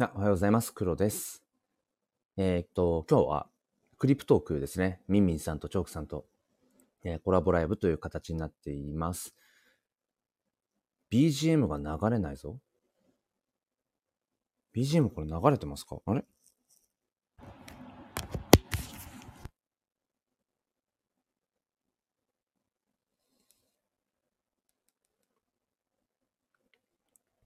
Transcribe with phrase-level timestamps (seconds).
[0.00, 0.72] あおはようございます。
[0.72, 1.42] 黒です。
[2.36, 3.48] えーっと、今日は
[3.98, 5.00] クリプトークですね。
[5.08, 6.24] ミンミンさんとチョークさんと、
[7.02, 9.34] えーコラボライブという形になっています。
[11.10, 12.60] BGM が流れないぞ。
[14.72, 15.98] BGM これ流れてますか？
[16.06, 16.24] あれ？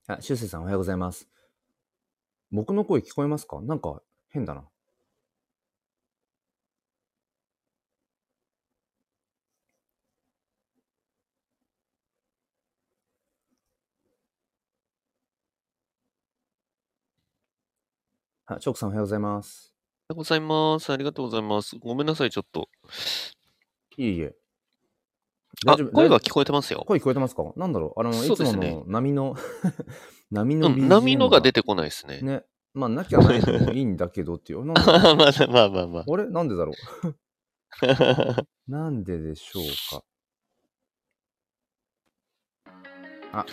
[0.07, 1.27] あ、シュウセイさんおはようございます。
[2.53, 3.61] 僕の声聞こえますか？
[3.63, 4.63] なんか変だな。
[18.47, 19.75] あ、チョークさんおはようございます。
[20.11, 20.93] おはようございます。
[20.93, 21.77] ありがとうございます。
[21.79, 22.69] ごめんなさい、ちょっと。
[23.97, 24.42] いえいえ。
[25.67, 25.93] あ、大丈夫？
[25.93, 26.87] 声が聞こえてますよ夫。
[26.87, 27.45] 声聞こえてますか？
[27.57, 28.01] なんだろう？
[28.01, 29.37] あの、いつもの波の、
[30.31, 32.21] 波のう BGM ん、波のが出てこないですね。
[32.23, 32.45] ね。
[32.75, 34.61] まあ、なきゃないでもいいんだけどっていう。
[34.65, 36.27] まあまあまあまあまあれ？
[36.29, 37.17] なんでだろう？
[37.87, 38.45] あ。
[38.69, 40.05] なんででしょうか？
[43.35, 43.47] あ、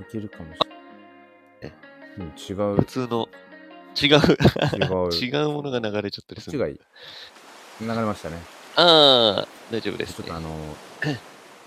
[0.00, 1.78] いけるかもしれない。
[2.18, 2.84] うん、違う普。
[2.84, 3.28] 通の、
[4.00, 5.14] 違う、違う。
[5.14, 6.58] 違うものが流れちゃったりする。
[6.58, 6.78] こっちがいい。
[7.80, 8.38] 流れましたね。
[8.76, 10.40] ああ、大丈夫ですねちょっとあ。
[10.40, 10.50] の、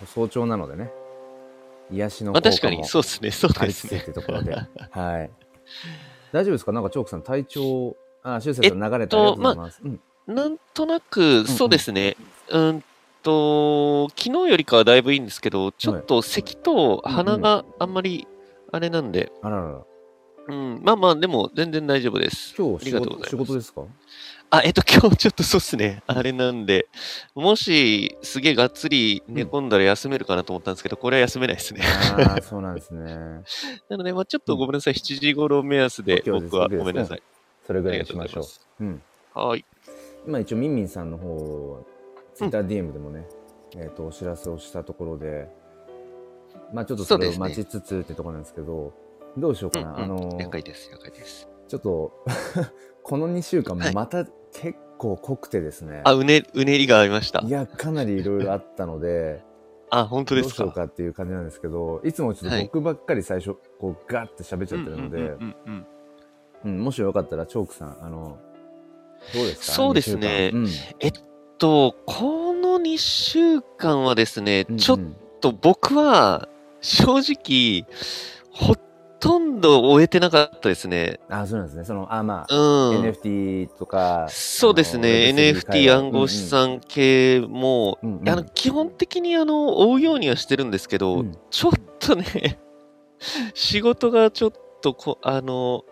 [0.05, 0.91] 早朝なのでね。
[1.91, 3.99] 癒しのまあ効果も確かに、そうですね、そうですね。
[4.01, 4.55] てところで。
[4.91, 5.31] はい。
[6.31, 6.71] 大丈夫ですか？
[6.71, 9.81] なんかチョークさん体調、あ、シュウセイさん流れてありがとます。
[9.83, 9.99] うん。
[10.27, 12.15] なんとなく、そうですね。
[12.49, 12.83] うん
[13.21, 18.27] と、昨日よりかはだいぶいいんですけど、ちょっと咳と鼻があんまり、
[18.71, 19.81] あれなんで、あららら。
[20.47, 22.53] うん、まあまあ、でも全然大丈夫です。
[22.57, 23.83] 今日仕事仕事ですか？
[24.49, 26.03] あ、えっと、今日ちょっとそうっすね。
[26.05, 26.87] あれなんで、
[27.33, 31.81] もし、すげえがっつり寝込んだら休めるかなと思ったんですけど、これは休めないですね。
[31.83, 33.41] ああ、 そうなんですね。
[33.89, 34.93] なので、まあちょっとごめんなさい。
[34.93, 37.23] 7時頃目安で、僕はごめんなさい。
[37.65, 38.49] それぐらいにしましょうと
[38.81, 39.01] うん。
[39.33, 39.65] はい。
[40.27, 41.83] 今一応ミンミンさんの方、
[42.37, 43.27] TwitterDM でもね、
[43.75, 45.47] えっ、と、お知らせをしたところで、
[46.71, 48.93] まあちょっとそれを待ちつつってところなんですけど、
[49.37, 49.89] どうしようかな。
[49.89, 50.89] うんうんあの了解です。
[50.91, 51.47] 了解です。
[51.67, 52.13] ちょっと、
[53.03, 56.01] この2週間はいまた結構濃くてですね。
[56.05, 57.49] あ、うね、うねりがありましたい。
[57.49, 59.43] や、かなりいろいろあったので、
[59.89, 60.63] あ、本当どうですか？
[60.63, 65.87] しようかっていう感じなんですけど、いつもちょっとはい僕ばっかり最初、こうガーって喋っちゃってるので、うんうんうんうん
[66.65, 68.37] うんもしよかったらチョークさん、あの、
[69.33, 69.73] どうですか？
[69.73, 71.11] そうですね二週えっ
[71.57, 74.99] と、この2週間はですね、間うんちょっ
[75.41, 76.47] と僕は、
[76.79, 77.85] 正直、
[78.51, 78.73] ほ
[79.23, 81.21] とんど終えてなかったですね。
[81.29, 81.85] うんあ、そうなんですね。
[81.85, 83.01] その、あ、まあ、うん。
[83.03, 92.59] NFT とか、そうですね、あの Web3 界 NFT 隈暗号資産系も、うんうんあの基本的にあの追うようにはしてるんですけど、うんちょっとね、
[93.55, 94.51] 仕事がちょっ
[94.81, 95.85] とこ、あの、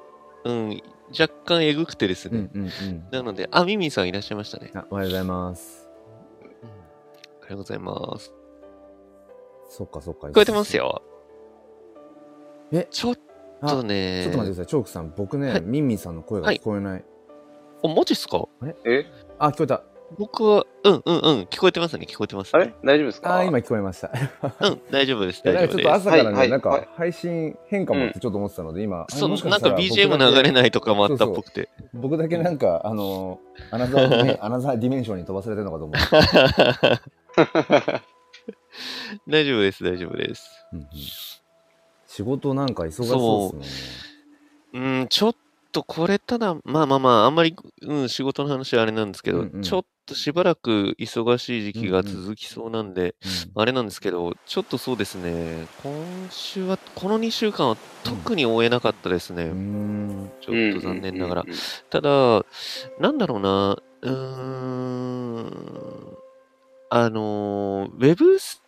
[0.44, 0.82] うん、
[1.18, 2.50] 若干えぐくてですね。
[2.54, 3.08] うんうんうん。
[3.12, 4.72] なので、あ、ミミンさんいらっしゃいましたね。
[4.76, 5.90] あおはようございます。
[7.40, 8.34] おはようございます。
[9.70, 10.28] そっかそっか。
[10.28, 11.02] 聞こえてますよ。
[12.72, 12.88] え？
[12.90, 13.16] ちょっ
[13.62, 14.66] あとね、ちょっと待ってください。
[14.68, 17.06] チョークさん、僕ね、はいミンミンさんの声が聞こえない。
[17.84, 18.46] お、マジっすか？
[18.86, 19.06] え？
[19.38, 19.84] あ、聞こえた。
[20.20, 22.52] 僕は、うんうんうん、聞こえてますね、聞こえてます、ね。
[22.54, 22.74] あれ？
[22.84, 23.38] 大丈夫ですか？
[23.38, 24.08] あ、今聞こえました。
[24.08, 24.12] い
[24.62, 26.10] うん、大丈夫です、やなんかちょっと大丈夫です。
[26.10, 31.70] 朝からね、はいはいなんかはい配信変かもってちょっと思ってたので、今、そう、もしなんか BGM 流れないとかもあったっぽくて。
[31.94, 33.40] 僕だけなんか、あの、
[33.70, 36.00] another dimen another dimension に飛ばされてるのかと思っ
[37.96, 38.02] て。
[39.32, 40.50] 大丈夫です、大丈夫です。
[40.74, 40.88] うんうん
[42.12, 44.12] 仕事なんか忙しそうです
[44.74, 45.36] うん、ちょっ
[45.72, 53.52] とこれただ、まあまあまあ、あんまり、うん、仕事の話はあれなんですけど、うんうんちょっとしばらく忙しい時期が続きそうなんで、もんね。
[53.56, 59.46] あれなんですけど、ちょっとそうですね、今週は、この2週間は特に終えなかったですね。
[59.46, 60.32] うん。
[60.42, 61.50] ちょっと残念ながらうん。
[61.50, 62.46] うんうんただ、
[63.00, 64.12] なんだろうな、うー
[65.44, 66.18] ん、
[66.90, 68.62] あの、ウェブス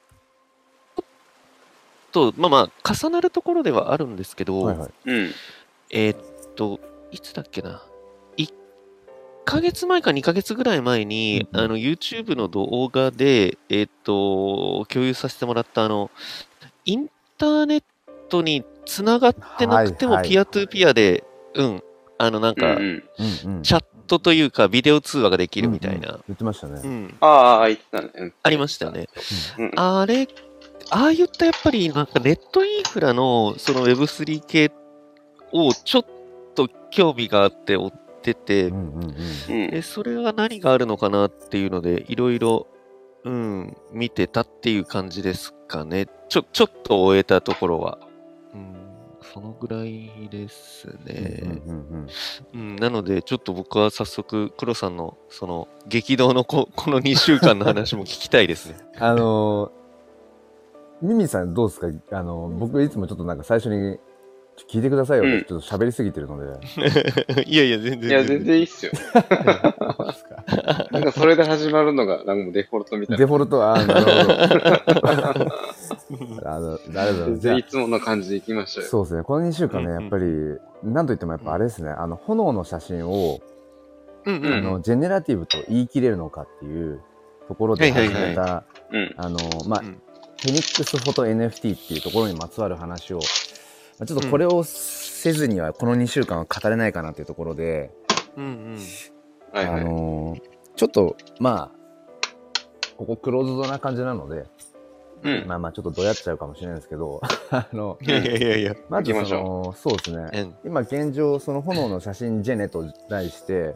[2.14, 4.92] と、まあまあ、重なるところではあるんですけど、はいはい。
[5.06, 5.32] うん。
[5.90, 6.80] えーっと、
[7.12, 7.84] いつだっけな。
[8.38, 8.54] 1
[9.46, 16.12] ヶ月前か2ヶ月ぐらい前に、うんうんあの、YouTube の動画で、えーっと、共有させてもらった、あの、
[16.86, 17.84] インターネッ
[18.30, 21.24] トにつながってなくても、はいはいピアトゥーピアで、
[21.56, 21.84] うん、
[22.18, 23.04] あの、なんか、うん。
[23.64, 26.82] チャットというか、ビデオ通話ができるみたいうんうんな、言ってましたね。
[26.84, 28.10] うん、ああ、言ってたね。
[28.16, 29.08] うんありましたよね。
[29.58, 30.28] うんあれ、
[30.94, 34.72] ああいったやっぱりなんかネットインフラのその Web3 系
[35.52, 36.06] をちょっ
[36.54, 37.92] と興味があって追っ
[38.22, 39.16] てて、うんうんうん。
[39.64, 42.68] うんでそれは何があるのかなっていうので、いろいろ、
[43.24, 46.08] うん、見てたっていう感じですかね。
[46.30, 47.98] ちょ、ちょっと終えたところは。
[48.54, 48.76] うん、
[49.22, 51.40] そのぐらいですね。
[51.42, 52.08] うんうんうん
[52.54, 58.78] うん、なので、ちょっと僕は早速、黒さんの、その、激動のここの2週間の話も聞きたいですね。
[59.00, 59.83] あのー、
[61.04, 61.88] ミミさんどうですか？
[62.18, 64.00] あのー、僕いつもちょっとなんか最初に、
[64.70, 66.46] 聞いてくださいよって、うんちょっと喋りすぎてるので。
[67.50, 68.10] いやいや、全然。
[68.10, 68.92] いや、全然いいっすよ。
[70.92, 73.20] なんかそれで始まるのが、なんかもうデフォルトみたいな。
[73.20, 73.58] デフォルト？
[73.60, 75.50] は、あーなるほど。
[76.50, 78.88] あの、ありがとうございつもの感じで行きましたよ。
[78.88, 79.24] そうですね。
[79.24, 80.60] この2週間ね、うんうんやっぱり、
[80.94, 83.40] なんといってもやっぱあれですね、あの、炎の写真を、
[84.26, 87.02] うんうんあの、ジェネラティブと言い切れるのかっていう
[87.48, 89.14] ところで始めた、うん。
[89.18, 89.98] あの、まあ、うん
[90.44, 93.24] フェニックスフォト NFT っていうところにまつわる話を、ま
[94.04, 97.92] あちょっとこれをせずにはこの2週間は語れないかなっていうところで。
[99.54, 101.78] あのーちょっと、まあ、
[102.98, 104.48] ここクローズドな感じなので、
[105.22, 105.48] うん。
[105.48, 108.76] まあまあちょっとどうやっちゃうかもしれないですけど、 あの、いやいやいやいや。
[108.90, 110.30] まずその、そうですね。
[110.34, 113.76] うん今現状、その炎の写真ジェネと題して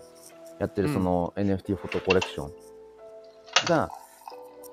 [0.59, 2.51] やってるその NFT フォトコレクション
[3.67, 3.91] が、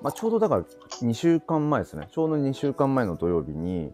[0.01, 0.63] まあ、ちょうどだから
[1.01, 2.07] 2週間前ですね。
[2.11, 3.91] ちょうど2週間前の土曜日に、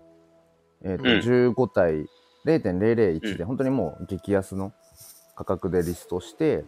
[0.83, 2.07] えっ、と、うん15体
[2.45, 4.73] 0.001で本当にもう激安の
[5.35, 6.65] 価格でリストして、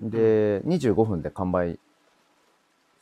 [0.00, 1.78] で、25分で完売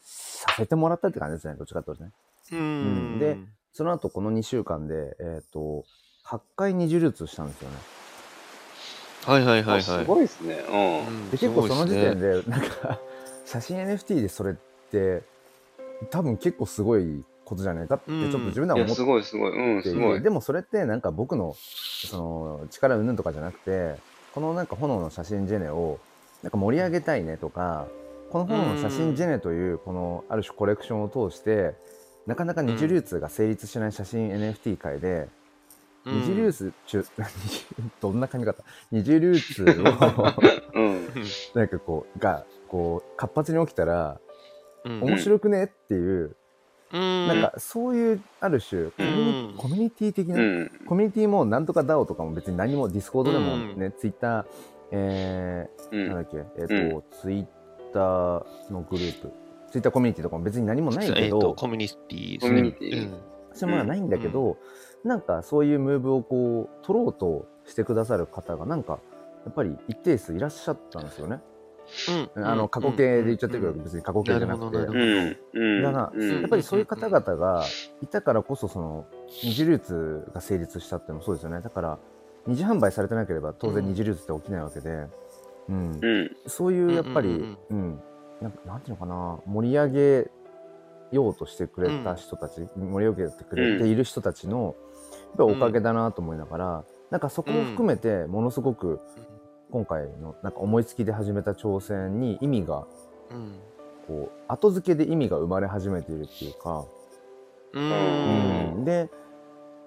[0.01, 1.55] させてもらったって感じですね。
[1.55, 2.11] どっちかっていうとね。
[2.53, 3.19] うん。
[3.19, 3.37] で
[3.73, 5.85] その後この2週間で、えっ、と、
[6.25, 7.77] 8回二次流通したんですよね。
[9.27, 9.79] はいはいはいはい。
[9.79, 10.55] あすごいですね。
[10.55, 12.43] ううんで結構その時点で。
[12.43, 12.99] でなんか
[13.45, 14.57] 写真 NFT でそれ
[14.87, 15.23] って
[16.11, 19.77] 多分結構すごいことじゃないかってちょっと自分では思っすごいすごい。
[19.77, 20.23] うん、すごい。
[20.23, 21.55] でもそれってなんか僕の
[22.09, 23.95] その力云々とかじゃなくて
[24.35, 25.99] このなんか炎の写真ジェネを
[26.43, 27.87] なんか盛り上げたいねとか
[28.31, 31.75] この炎の写真ジェネというこのある種コレクションを通して
[32.27, 35.29] なかなか二次流通が成立しない写真 NFT 界で、
[36.05, 37.05] 二次流通中
[38.03, 38.65] どんな髪型？
[38.91, 39.67] 二次流通を
[40.75, 41.07] うん。
[41.55, 44.26] なんかこうがこう活発に起きたらうん
[44.89, 46.37] 面白くねっていう、
[46.93, 47.27] うん。
[47.29, 50.71] なんかそういうある種コミュニ,、うんコミュニティ的な、うん。
[50.87, 54.45] コミュニティもなんとか DAO とかも別に何もディスコードでもうんね、ツイッター
[54.93, 56.09] えー、うん。
[56.09, 57.47] なんだっけえっ、と、ツイッ
[57.93, 59.33] ターのグループ
[59.71, 62.77] ツイッターコミュニティとかも別に何もないけえっと、ど、コミュニティですコミュニね。
[62.79, 64.59] ティそういうものはないんだけど、
[65.03, 69.01] なんかそういうムーブをこう取ろうとしてくださる方がなんか
[69.45, 71.41] やっぱり一定数いらっしゃったんですよね。
[72.37, 72.45] うん。
[72.47, 74.79] あの過去形で言っちゃってるけど、別に過去形じゃなくて。
[74.79, 76.41] だから、うん。
[76.41, 77.65] やっぱりそういう方々が
[78.03, 79.07] いたからこそその
[79.43, 81.61] 二次流通が成立したっていうのもそうですよね。
[81.61, 81.99] だから
[82.47, 85.07] 二次販売されてなければ当然二次流通って起きないわけで、
[85.69, 85.99] うん。
[86.01, 86.31] うん。
[86.47, 88.03] そういうやっぱり、ううんん。
[88.41, 88.53] なん。
[88.53, 89.39] かなんていうのかな。
[89.47, 90.31] 盛り上げ
[91.13, 94.75] ようとしてくれた人たち、盛り上げてくれている人たちの、
[95.39, 99.01] やっぱりおかげだなと思いながら、なんかそこも含めてものすごく
[99.71, 102.87] 今回のなんか思いつきで始めた挑戦に意味が
[103.31, 103.59] うん。
[104.07, 106.87] こう後付けで意味が生まれ始めているっていうか、
[107.73, 107.81] う。
[107.81, 109.11] うんうんで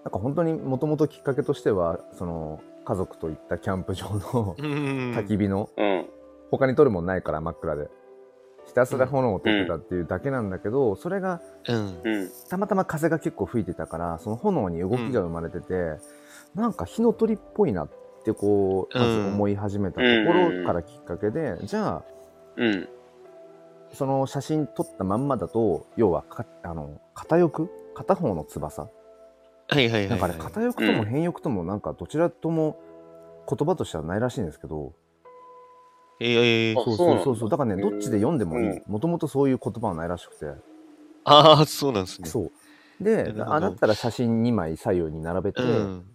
[0.04, 4.66] なんか本当にもともときっかけとしてはその家族と行ったキャンプ場のうん。
[5.16, 6.06] 焚き火の、うん。
[6.52, 7.90] 他に撮るもんないから真っ暗で
[8.66, 11.42] ひたすら炎を撮ってたっていうだけなんだけど、それが。
[12.50, 15.98] たまたま風が結構吹いてたからその炎に動きが生まれてて、
[16.54, 17.96] なんか火の鳥っぽいなって
[18.34, 22.04] こうまず思い始めたところからきっかけで、じゃあ
[22.58, 22.90] うん。
[23.92, 27.68] その写真撮ったまんまだと要はかあの片翼？
[27.96, 28.84] 片方の翼？
[28.84, 28.90] は
[29.80, 30.10] いはいはい。
[30.10, 32.80] なんかね片翼とも変翼ともなんかどちらとも
[33.50, 34.94] 言葉としてはないらしいんですけど、
[36.20, 37.50] ええあそうそうそうそう。
[37.50, 37.58] だ。
[37.58, 38.70] からねどっちで読んでもいい。
[38.70, 38.84] うん。
[38.86, 40.46] もともとそういう言葉はないらしくて、
[41.24, 42.30] ああ、そうなんですね。
[42.30, 42.52] そう。
[43.04, 46.06] であだったら写真2枚左右に並べて、うん。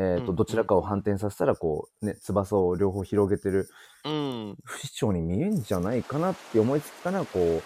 [0.00, 3.68] えーとうんどちらかを反転させたらこう、ね、翼を両方広げてる
[4.04, 4.56] うん。
[4.64, 7.62] 不死鳥に見えんじゃないかなって思いつきからこ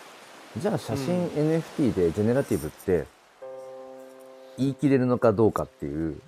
[0.57, 3.05] うじゃあ写真うん NFT でジェネラティブって
[4.59, 6.21] 言い切れるのかどうかっていう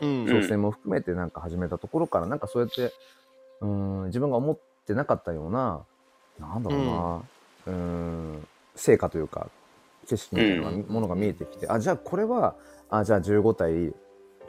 [0.00, 0.24] うん。
[0.24, 2.92] 挑戦も含めてなんか始めたところからなんかそうやって
[3.60, 5.80] うーん自分が思ってなかったような
[6.40, 7.22] なんだろうな
[7.66, 9.48] うーん成果というか
[10.08, 12.54] 景色みたいなものが見えてきてあじゃあこれは
[12.88, 13.92] あじゃあ15体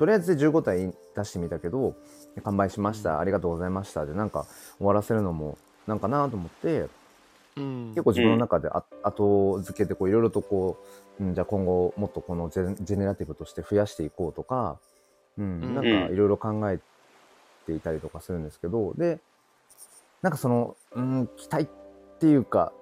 [0.01, 1.93] とりあえずで15体出してみたけど
[2.43, 4.48] 完売しましたありがとうございましたでなんか
[4.79, 6.88] 終わらせるのもなんかなと思って
[7.55, 7.89] うん。
[7.89, 10.79] 結構自分の中であ後付けでこういろいろとこ
[11.20, 14.79] う、うん、じゃあ今後もっとこのジェジェネラティブとして増やしていこうとか、
[15.38, 15.75] うん、うん。
[15.75, 16.79] なんかいろいろ考え
[17.67, 19.20] ていたりとかするんですけどで
[20.24, 22.74] なんかその、うん、期待っていうか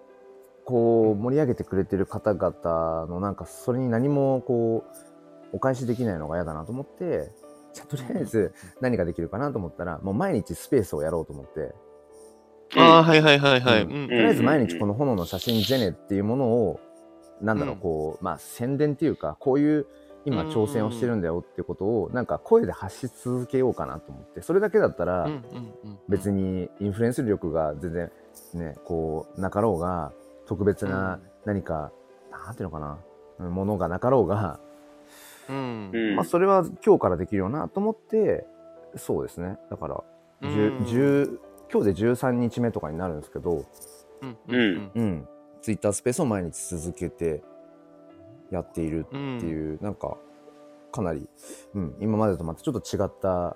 [0.63, 5.08] こう盛り上げてくれてる方々のなんかそれに何もこう
[5.53, 7.31] お返しできないのが嫌だなと思って
[7.73, 11.73] じゃあとりあえず何ができるかなと思ったらもう毎日スペースをやろうと思って。
[12.75, 13.83] ああ、はいはいはいはい。
[13.83, 14.07] ううん。
[14.07, 16.79] とりあえず毎日この炎の写真ジェネっていうものを
[17.41, 17.81] なんだろううん。
[17.81, 19.87] こうまあ宣伝っていうかこういう
[20.25, 25.29] 今挑戦をしてるんだよってことをなんか声で発し続けようかなと思ってそれだけだったら、
[26.09, 28.11] 別にインフルエンス力が全然
[28.53, 30.11] ねこうなかろうが
[30.45, 31.91] 特別な何か、
[32.31, 32.99] なんていうのかな
[33.39, 34.59] うんものがなかろうが、
[35.49, 35.91] うん。
[35.93, 36.15] うん。
[36.15, 38.45] まあ、それは今日からできるよなと思って
[38.95, 39.57] そうですね。
[39.69, 40.03] だから、
[40.41, 40.49] うん。
[40.49, 41.39] 10 10
[41.71, 43.65] 今日で13日目とかになるんですけど、
[44.21, 44.37] うん。
[44.47, 44.91] うん。
[44.95, 45.27] うん、
[45.61, 47.43] ツイッタースペースを毎日続けて
[48.51, 50.17] やっているうんうんっていう、なんか
[50.91, 51.27] かなり、
[51.75, 53.55] うん、今までとまたちょっと違った、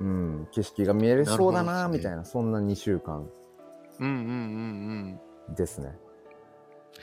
[0.00, 3.28] うん、景色が見えれそうだなみたいなそんな2週間
[3.98, 5.54] うんうんうんうん。
[5.54, 5.96] ですね。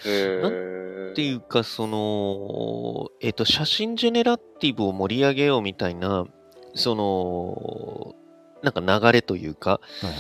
[0.06, 6.26] へなーっていうか、その、えっ、と、写真ジェネラティブを盛り上げようみたいな、
[6.74, 8.16] その、
[8.62, 10.16] なんか流れというか、はいはい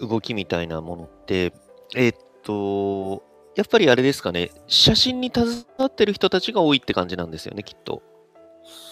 [0.00, 1.52] 動きみたいなものって、
[1.96, 3.22] えっ、と、
[3.56, 8.02] やっぱりあれですかね、写真に携わってる人たちが多いって感じなんですよね、きっと。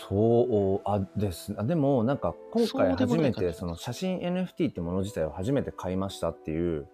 [0.09, 6.89] そうあですあでもなんか今回初めてその写真 NFT ってもの自体を初めて買いましたっていう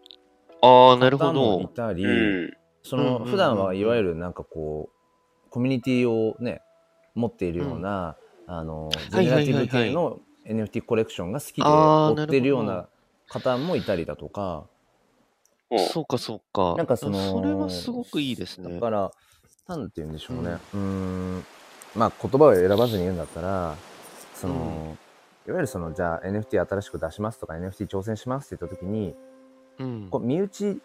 [0.62, 1.68] ああ、なるほ方もいど。
[1.68, 2.52] たり、うん。
[2.82, 3.22] そうんうんうんうん。
[3.24, 6.62] の普段はいわゆるなんかこうコミュニティをね
[7.14, 12.88] 持っているような、あのジはいェネラティブ系の NFT コレクションが好きで追ってるような
[13.28, 14.66] 方もいたりだとか。
[15.90, 16.74] そうか、そうか。
[16.76, 18.74] なんかそのそれはすごくいいですね。
[18.74, 18.80] だ。
[18.80, 19.10] から
[19.68, 20.58] なんて言うんでしょうね。
[20.74, 21.44] うーん。
[21.94, 23.76] まあ言葉を選ばずに言うんだったら
[24.34, 25.50] その、うん。
[25.50, 29.14] いわゆるそのじゃあ NFT 新しく出しますとか NFT 挑戦しますって言った時に
[29.78, 30.08] うん。
[30.10, 30.80] こう身内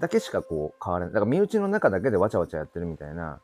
[0.00, 1.14] だけしかこう変わらない。
[1.14, 3.40] だから身内の中だけでわちゃわちゃやってるみたいな。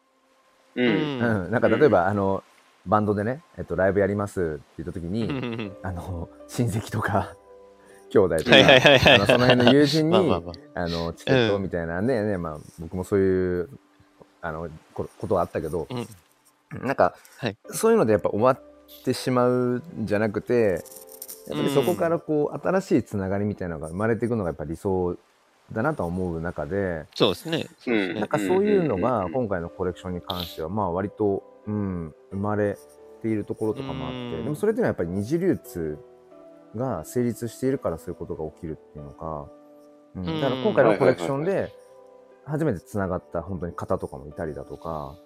[0.77, 0.83] う。
[0.83, 1.19] うん。
[1.19, 1.45] ん。
[1.45, 2.43] うん、なんか例えば、あの
[2.87, 5.33] バンドでね、えっと、ライブやりますって言った時に、うん。
[5.33, 7.35] うんあの親戚とか
[8.11, 10.81] 兄弟とか、その辺の友人にまあまあまあ。
[10.83, 13.69] あのチケットうんみたいなね,、ねまあ、僕もそういう
[14.41, 15.89] あのこことはあったけど、
[16.83, 17.57] なんか、はい。
[17.71, 18.61] そういうのでやっぱ終わっ
[19.05, 20.85] てしまうんじゃなくて
[21.49, 25.17] やっぱりそこからこう、新しいつながりみたいなのが生まれていくのがやっぱ理想
[25.73, 27.07] だなとは思う中で。
[27.15, 27.67] そうですね。
[27.79, 28.21] そうですうんね。
[28.21, 32.77] なんかそういうのがうん今回のコレクションに関してはまあ割と、うん、生まれ
[33.23, 34.45] ているところとかもあってうん。
[34.45, 35.99] でもそれっていうのはやっぱり二次流通
[36.77, 39.49] が成立しているからそういうことが起きるっていうのか、
[40.17, 40.41] うん、うん。
[40.41, 41.73] だから今回のコレクションで
[42.45, 45.17] 初めてつながった本当に方とかもいたりだとか。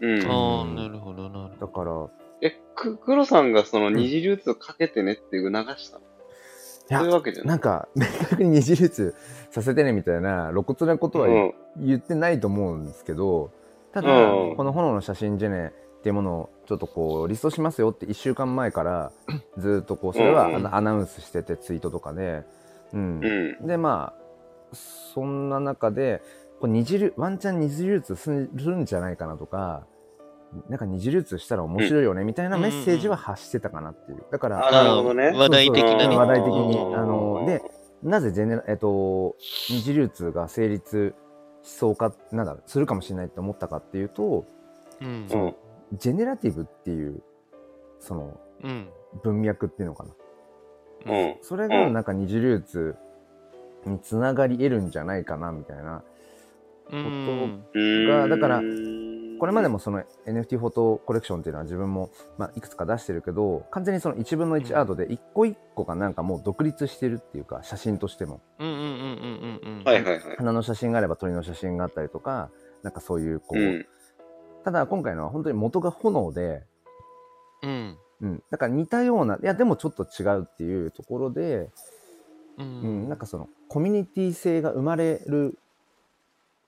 [0.00, 0.26] うん。
[0.26, 0.74] ああ、うん。
[0.74, 1.66] なるほど、なるほど。
[1.66, 6.04] だからえ、く、黒さんがその二次流通かけてねって促したの、
[6.88, 7.48] そういうわけじゃな。
[7.50, 9.14] ないんか明確に二次流通
[9.50, 11.28] させてねみたいな露骨なことは
[11.76, 13.50] 言ってないと思うんですけど
[13.92, 14.56] ただ、うん。
[14.56, 15.70] この炎の写真ジェネっ
[16.02, 19.12] ていうものをちょっとこうリストしますよって1週間前から
[19.58, 22.42] ずっとこうそれはアナウンスしててツイートとかで、
[22.92, 23.20] うん。
[23.22, 23.66] うん。
[23.66, 24.14] でま
[24.72, 24.76] あ
[25.14, 26.22] そんな中で
[26.60, 29.86] これ二次流ワンチャン二次流通するんじゃないかなとか
[30.68, 35.32] なんか二次流通したら面白いよねみたいなメッセージは発してたかなっていうだから、あ、なるほどね。
[35.34, 37.62] 話題的な話題的にうんあので
[38.02, 39.36] なぜジェネラ、えっと、
[39.70, 41.14] 二次流通が成立
[41.62, 44.44] しそうかなんだろうするかもしれないって思ったかっていうと
[45.00, 45.36] うんう。
[45.36, 45.54] ん。
[45.94, 47.22] ジェネラティブっていう
[48.00, 48.88] そのうん。
[49.22, 50.04] 文脈っていうのか
[51.06, 51.36] なうん。
[51.42, 52.96] それがなんか二次流通
[53.86, 56.02] につながり得るんじゃないかなみたいな
[56.90, 57.64] うん。
[57.74, 58.60] うんがだから
[59.42, 69.84] これまでもその NFT フォトコレクションっていうのは自分も、まあ、いくつか出してるけど完全にその1分の1アートで一個一個がなんかもう独立してるっていうか写真としてもうんうんうんうんうんうん。
[69.84, 70.36] はいはいはい。
[70.36, 72.50] 花の写真があれば鳥の写真があったりとか
[72.84, 73.86] なんかそういうこう、うん。
[74.64, 76.62] ただ今回のは本当に元が炎で、
[77.64, 77.98] うん。
[78.20, 81.68] うん、だから似たようないやでもちょっと違うっていうところで、
[82.58, 85.58] ううん、なんかそのコミュニティ性が生まれる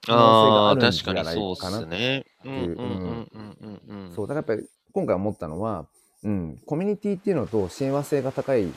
[0.05, 2.27] 可能性があるんじゃない確かにそうかなね。
[2.45, 4.13] うんうんいううんうんうんうん。
[4.15, 5.87] そうだからやっぱり今回思ったのは、
[6.23, 8.69] うん、コミュニティっていうのと親和性が高いや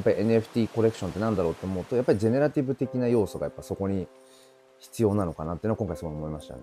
[0.00, 4.06] っぱり NFT コレクションってなんだろうって思うとやっぱりジェネラティブ的な要素がやっぱそこに
[4.78, 6.62] 必要なのかなっていうのは今回すごい思いましたね。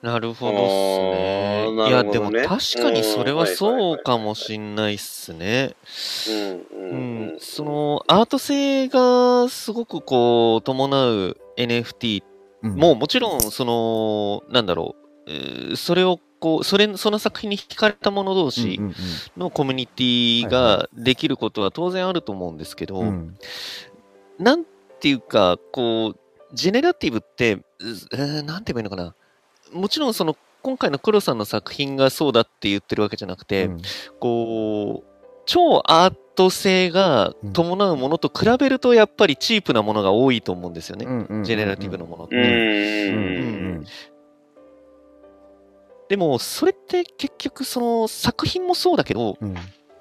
[0.00, 1.64] なるほどっすね。
[1.66, 2.46] あーいや、でも確
[2.80, 5.74] かにそれはそうかもしんないっすね。
[6.28, 6.52] うん。
[6.52, 7.36] ううんん。
[7.40, 12.22] そ、の、アート性がすごくこう、伴う NFT
[12.62, 12.74] うん。
[12.76, 14.96] も、もちろん、その、なんだろ
[15.26, 18.80] う、えーそれをこう、それ、その作品に惹かれた者同士
[19.36, 23.02] のコミュニティができることは当然あると思うんですけど、
[24.38, 24.64] なん
[25.00, 26.18] ていうか、こう、
[26.54, 27.62] ジェネラティブって、う
[28.12, 29.14] えーなんて言えばいいのかな。
[29.72, 33.82] もちろんその今回の黒さんの作品がそうだって言ってるわけじゃなくて、うん。
[34.18, 35.07] こう、
[35.48, 41.06] 超アート性が伴うものと比べると、やっぱりチープなものが多いと思うんですよね。
[41.06, 42.36] うんうんジェネラティブのものって。
[42.36, 42.42] うん。
[42.42, 43.86] うんうん
[46.08, 49.54] でも、それって結局、その作品もそうだけど、うん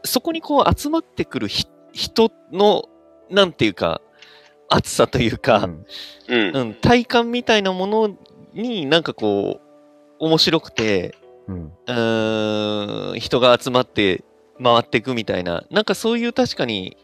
[0.03, 2.85] そこにこう集まってくるひ人の、
[3.29, 3.99] なんていうか、
[4.69, 5.69] 熱さというか、
[6.27, 6.55] うん。
[6.55, 8.17] うん、体感みたいなもの
[8.53, 9.61] になんかこう、
[10.19, 11.15] 面白くて、
[11.47, 14.23] うんん、人が集まって
[14.63, 16.97] 回っていくみたいな、なんかそういう確かに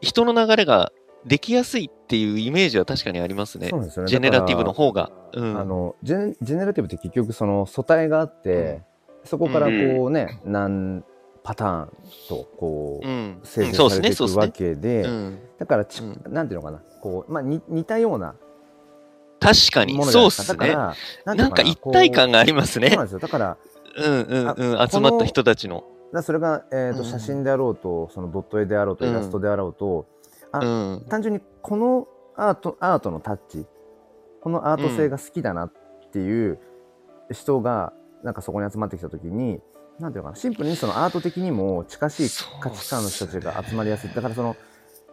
[0.00, 0.92] 人の流れが
[1.26, 3.84] できやすいっていうイメージは確かにありますねそう。
[3.84, 5.10] ですよねジェネラティブの方が。
[5.32, 5.54] うん。
[5.54, 8.82] らあのジェネジェネラティブって結局その素体があって、
[9.24, 11.04] そこからこうね、何
[11.42, 11.90] パターン
[12.28, 13.06] とこう、
[13.46, 15.38] 成そうされていくわけで、うん。
[15.58, 18.34] だからち、うなんていうのかなこう、まあ、に似たような
[19.40, 21.34] 確かにそいうですかっすね。
[21.34, 23.06] なんか一体感ががありますねそうなん。
[23.06, 23.56] ですよだから
[23.96, 24.80] うんうんうん。
[24.80, 25.84] あ集まった人たちの。
[26.12, 27.04] だそれが、えーとうん。
[27.04, 29.10] 写真であろうとそのドット絵であろうとうん。
[29.10, 30.06] イラストであろうと、
[30.52, 30.64] あう
[30.96, 31.06] ん。
[31.08, 33.66] 単純にこのアートアートのタッチ
[34.40, 35.72] このアート性が好きだなっ
[36.12, 36.58] ていう
[37.30, 39.60] 人がなんかそこに集まってきた時に
[39.98, 44.10] なんていうのかなシンプルにそのアート的にも近しい価値観の人たちが集まりやすい。
[44.14, 44.56] だからその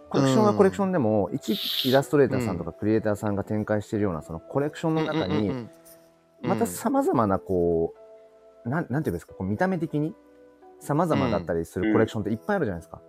[0.10, 5.70] コレクションはコレクションでも、一イラストレーターさんとかクリエイターさんが展開しているようなそのコレクションの中に、うんうんうん
[6.44, 7.96] またさまざまなこ
[8.64, 10.14] うなんなんていうんですかこう見た目的に
[10.80, 13.02] さまざまだったりするコレクションっていっぱいあるじゃないですか。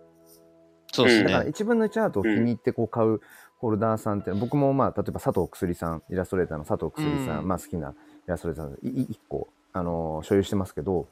[0.93, 1.51] そうですだからね。
[1.51, 3.21] 1分の1アートを気に入ってこう買う
[3.59, 7.49] ホルダーさんって、僕もまあ例えば佐藤くすりさんイラストレーターの佐藤くすりさん、うん。
[7.49, 7.95] まあ好きなイ
[8.27, 11.09] ラストレーターいい1個、あのー所有してますけど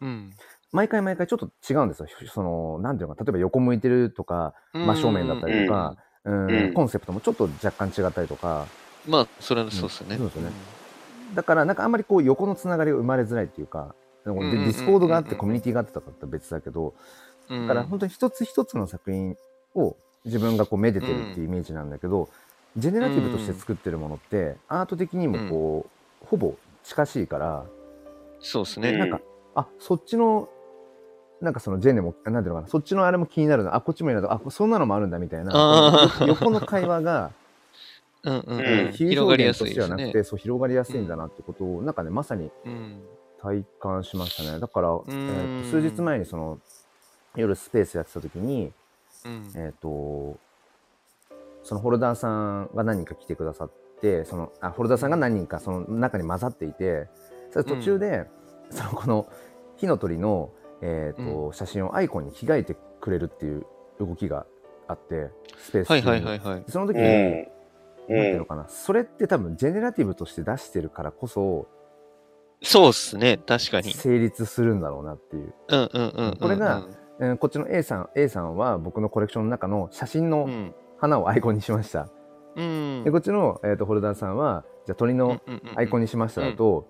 [0.00, 0.30] うん。
[0.72, 2.08] 毎回毎回ちょっと違うんですよ。
[2.26, 6.50] そのなんていうのか例えば横向いてるとか真正面だったりとか、うん。
[6.50, 6.74] うん。
[6.74, 8.66] コンセプトもちょっと若干違ったりとか。
[9.08, 10.16] まあ、それはそうですよね。
[10.16, 10.56] うんそうですよね。
[11.34, 13.94] だからなんかあんまりこう横のつながりが生まれづらいっていうか
[14.26, 16.94] でうんうんうんうんディスコードがあってコミュニティがあってとかって別だけど、
[17.48, 17.66] うん。
[17.68, 19.36] だから本当に一つ一つの作品
[19.74, 22.28] を自分がこうめでてるっていうイメージなんだけど、
[22.76, 25.86] ジェネラティブとして作ってるものってアート的にもこ
[26.22, 27.64] う、ほぼ近しいから
[28.40, 28.90] そうですね。
[28.90, 29.20] うんなんか、
[29.54, 30.48] あそっちの
[31.40, 37.30] なんかそのジェネもなんていうのかなそっちのあれも気になるなあこっちもいいなとあそんなのもあるんだみたいな横の会話が
[38.24, 40.24] うんうん広がりやすいですねしてはなくて、。
[40.24, 43.00] そう広がりやすいんだなってことを、なんかねまさにうん。
[43.40, 44.60] 体感しましたね。
[44.60, 44.94] だから、えん。
[45.02, 46.58] ーと数日前にその
[47.34, 48.72] 夜スペースやってた時に
[49.24, 49.52] うん。
[49.54, 50.38] えっ、と
[51.62, 52.28] そのホルダーさ
[52.62, 53.70] んが何人か来てくださっ
[54.00, 57.08] てそのあホルダーさんが何人かその中に混ざっていて
[57.50, 58.26] それ途中で、
[58.70, 59.28] そのこの
[59.76, 60.50] 火の鳥の、
[60.82, 63.64] えーと写真をアイコンに着替えてくれるっていう
[63.98, 64.46] 動きが
[64.88, 66.64] あってスペースはいはいはいはい。
[66.68, 67.56] その時に、うん。
[68.08, 68.68] なんていうのかな。
[68.68, 71.66] それって多分ジェネラティブとして出してるからこそ
[72.62, 73.38] そうっすね。
[73.38, 73.92] 確かに。
[73.92, 76.36] 成立するんだろうなっていう、うんうんうんうん。
[76.36, 76.86] これが
[77.20, 80.74] えーこっちの A さん A さんは僕のコレクションの中の写真のうん。
[80.98, 82.08] 花をアイコンにしました、
[82.56, 83.02] うん。
[83.04, 85.42] でこっちの、えー、とホルダーさんはじゃあ鳥の
[85.74, 86.04] アイコンに。
[86.04, 86.88] にしましただと、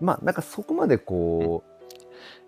[0.00, 1.62] まあなんかそこまでこ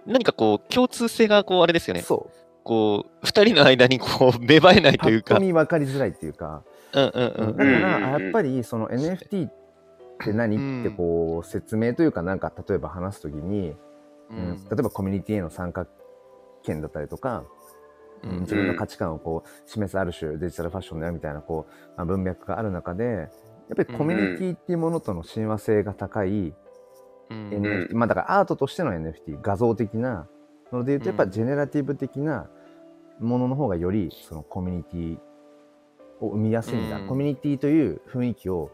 [0.09, 2.03] 何かこう、共通性がこう、あれですよう、ね。
[2.03, 5.35] そうこう、二人の間にこう、芽生えないというか。
[5.35, 9.59] と見分かりづらいっていうか、うんうんうんだから、やっぱりその NFT って
[10.27, 10.81] 何、うん。
[10.81, 13.77] ってこう説明というかなんか例えば話すときに、う
[14.31, 14.65] うんん。
[14.65, 15.87] 例えばコミュニティへの参加
[16.63, 17.45] 権だったりとか、
[18.23, 18.41] うん。
[18.41, 23.29] 自分の価値観をこう示すある種デジタルファッションだよみたいなこう、まあ、文脈がある中でやっ
[23.77, 26.55] ぱりコミュニティっていうものとの親和性が高い、
[27.31, 27.51] うん。
[27.51, 30.27] NFT まあだからアートとしての NFT 画像的な
[30.73, 32.49] ので言うとやっぱジェネラティブ的な
[33.21, 35.19] ものの方がよりそのコミュニティ
[36.21, 37.09] を生みやすいんだ、うん。
[37.09, 38.71] コミュニティという雰囲気を、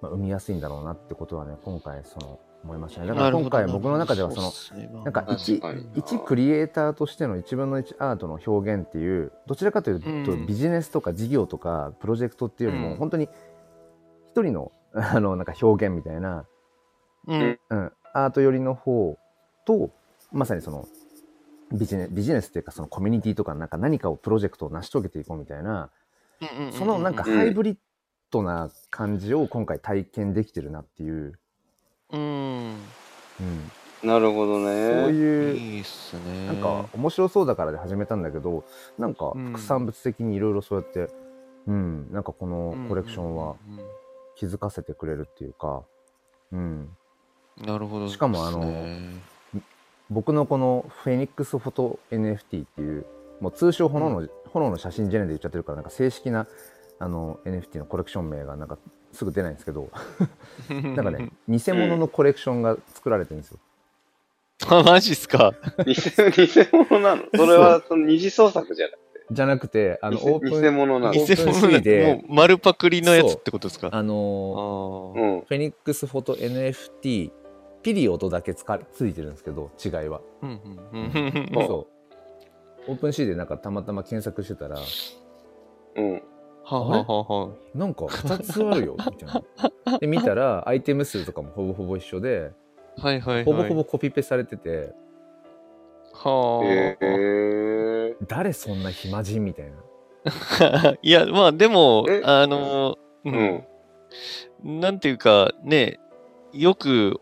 [0.00, 3.08] まあ、生みやすいんだろうなってことはね今回その思いましたね。
[3.08, 4.40] だから今回僕の中ではそ
[4.74, 5.62] のなんか確一
[5.94, 10.46] 一クリエイターとしての1分の1アートの表現っていうどちらかというと、うん。
[10.46, 12.96] ビジネスとか事業とかプロジェクトっていうよりも、うん。
[12.96, 13.28] 本当に
[14.32, 16.44] 一人の あのなんか表現みたいな、
[17.26, 17.58] うん。
[17.70, 19.18] うん、アート寄りの方
[19.64, 19.90] と
[20.32, 20.86] まさにその
[21.72, 25.90] ビジネビジネスっていうかそのコミュニティとかなんか何かをプロジェクトを成し遂げていこうみたいな
[26.72, 27.76] そのなんかうんハイブリッ
[28.30, 31.38] ドな感じを今回体験できてるなっていう、
[32.12, 32.76] うん。
[33.40, 35.08] うん、なるほどそうね。
[35.10, 36.46] いういいっすね。
[36.46, 38.64] なんか面白そうだからで始めたんだけど
[38.98, 41.12] なんかうん副産物的にいろいろそうやって、
[41.66, 43.86] うん、なんかこのコレクションはうんうんうん
[44.36, 45.82] 気づかせてくれるっていうか、
[46.50, 46.58] うん、
[47.60, 48.08] うんなるほど。
[48.08, 48.64] しかもあの
[50.08, 53.04] 僕のこのフェニックスフォト NFT っていう
[53.40, 56.46] もう通称炎の,、炎の写真ジェネで言っちゃってるからなんか正式な
[57.00, 58.78] あの NFT のコレクション名がなんか
[59.12, 59.88] すぐ出ないんですけど
[60.70, 63.58] なんかね偽物のコレクションが作られてるんですよ。
[64.68, 65.52] あ、マジっすか？
[65.86, 67.22] 偽偽物なの？
[67.34, 69.00] それはその二次創作じゃなくて？
[69.32, 71.12] じゃなくてあの偽オープン偽物なの？
[71.12, 73.88] 偽物でもう丸パクリのやつってことですか？
[73.92, 75.40] ああのーーうん。
[75.40, 77.32] フェニックスフォト NFT
[77.82, 81.86] ピリオドだけつかついてるんですけど違いはうんうんうんうんそ
[82.86, 84.78] うオープン C でなんかたまたま検索してたら
[85.96, 86.22] うん。
[86.70, 89.42] はあはあはあはなんか2つあるよ みたい
[89.92, 92.52] なで見たらアイテム数とかもほぼほぼ一緒で
[92.98, 93.44] あはいはいはい。
[93.44, 94.92] ほぼほぼコピペされてて
[96.12, 96.64] はあ。
[96.66, 98.16] へえ。
[98.28, 104.80] 誰そんな暇人みたいな いや、まあでもえ、あの、ううんん。
[104.80, 105.98] なんていうか、ね、
[106.52, 107.20] よく、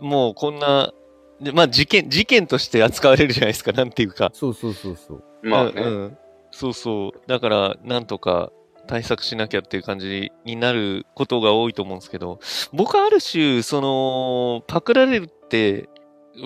[0.00, 0.92] もうこんな、
[1.40, 4.30] でまあ事件、事件として扱われるじゃないですか、なんていうか。
[4.34, 5.72] そうそうそうそうまあね。
[5.76, 6.18] うんうん
[6.50, 7.20] そうそう。
[7.26, 8.50] だから、なんとか
[8.88, 12.40] 対策しなきゃっていう感じになることが多いと思うんですけど、
[12.72, 15.88] 僕はある種、その、パクられるって、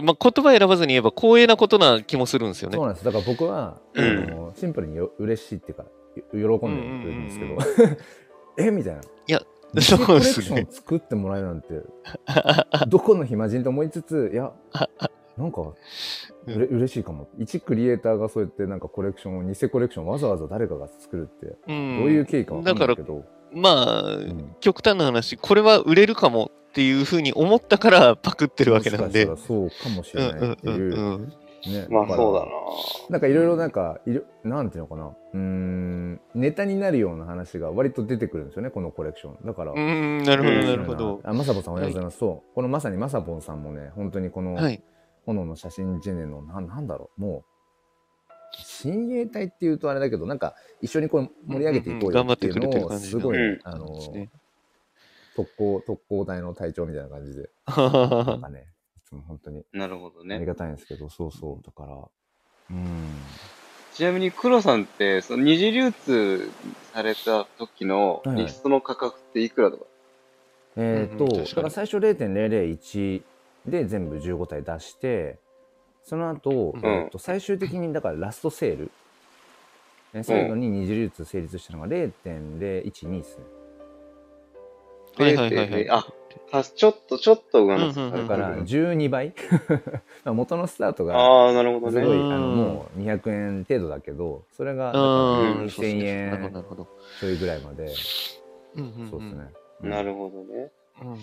[0.03, 2.77] まあ、言葉選ばずに言えば光栄なことな気もするんですよね。
[2.77, 2.87] そう。
[2.87, 3.05] なんです。
[3.05, 4.53] だから僕は、うん。
[4.57, 5.85] シンプルによ嬉しいっていうか
[6.35, 7.57] よ喜んでるんですけど、
[8.59, 8.71] え？
[8.71, 9.01] みたいな。
[9.81, 10.73] そうコレクですねション。
[10.73, 11.69] 作ってもらえるなんて
[12.89, 14.53] どこの暇人と思いつついや
[15.37, 15.75] なんかう
[16.47, 17.29] れ嬉しいかも。
[17.39, 21.77] 一クリエイターがそうやってなんかコレクションを偽コレクションをわざわざ誰かが作るってどどう
[22.11, 24.57] いう経緯かわかんないけど、まあ、うん。
[24.61, 29.27] 極端な話、これは売れるかもっていうふうに思ったからパクってるわけなんで。
[29.27, 30.95] もしかしたらそうかもしれないっていう。
[30.95, 31.33] う、んうん。
[31.65, 32.47] ねまあそうだな。
[33.11, 35.07] なんかいろいろなんかいろなんていうのかな。
[35.07, 39.47] うーんネタになるような話が割と出てくるんですよねこのコレクション。
[39.47, 40.67] だから、うーん、なるほど、うん。
[40.67, 41.21] なるほど。
[41.23, 42.55] あまさぼさんおはようございます、そう。
[42.55, 44.83] このまさにまさぼんさんもね本当にこのはい。
[45.27, 47.21] 炎の写真ジェネのなんなんだろう。
[47.21, 47.53] もう
[48.55, 53.61] 親衛隊っていうとあれだけどなんか一緒にこう盛り上げていこうよっていうのを感じのすごい、うん。
[53.65, 54.31] あのですね。
[55.35, 57.49] 特攻特攻隊の隊長みたいな感じで。
[57.67, 60.45] なんかねいつも本当になるほどありね。
[60.45, 61.97] がたいんですけどそうそうだから。
[62.71, 63.09] うん。
[63.95, 66.51] ちなみに黒さんって、その二次流通
[66.95, 68.45] された時のはいはい。
[68.47, 69.85] リストの価格っていくらとか、
[70.77, 71.37] えっ、と、うんうん。
[71.37, 71.49] 確かに。
[71.49, 73.23] だから最初0.001
[73.67, 75.39] で全部15体出して
[76.03, 76.81] その後、うん。
[76.85, 78.91] えー、と最終的にだからラストセール、
[80.13, 83.45] ね最後に二次流通成立したのが0.012ですね。
[85.17, 85.91] はいはいはいはい。
[85.91, 86.07] あ、
[86.51, 89.35] たちょっと、ちょっと上乗せだからうん12倍。
[90.25, 96.89] まあ元のスタートがああ、なるほどすごい、あのもう200円程度だけどそれがだからうん、2000なるほど、な円るほど。
[97.21, 97.89] ちょいぐらいまで。
[97.89, 100.71] そうですね、なるほどね。
[101.03, 101.19] うん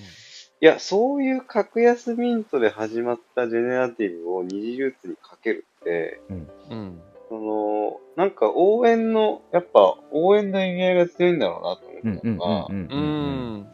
[0.62, 6.34] いや、そういう格安ミントで始まったジェネラティブを二次流通にかけるって、う
[6.76, 7.02] ん。
[7.30, 13.67] その、なんか応援の、やっぱ応援の意味合いが強いんだろうなとうんうん思ったのが、うんうんううんん。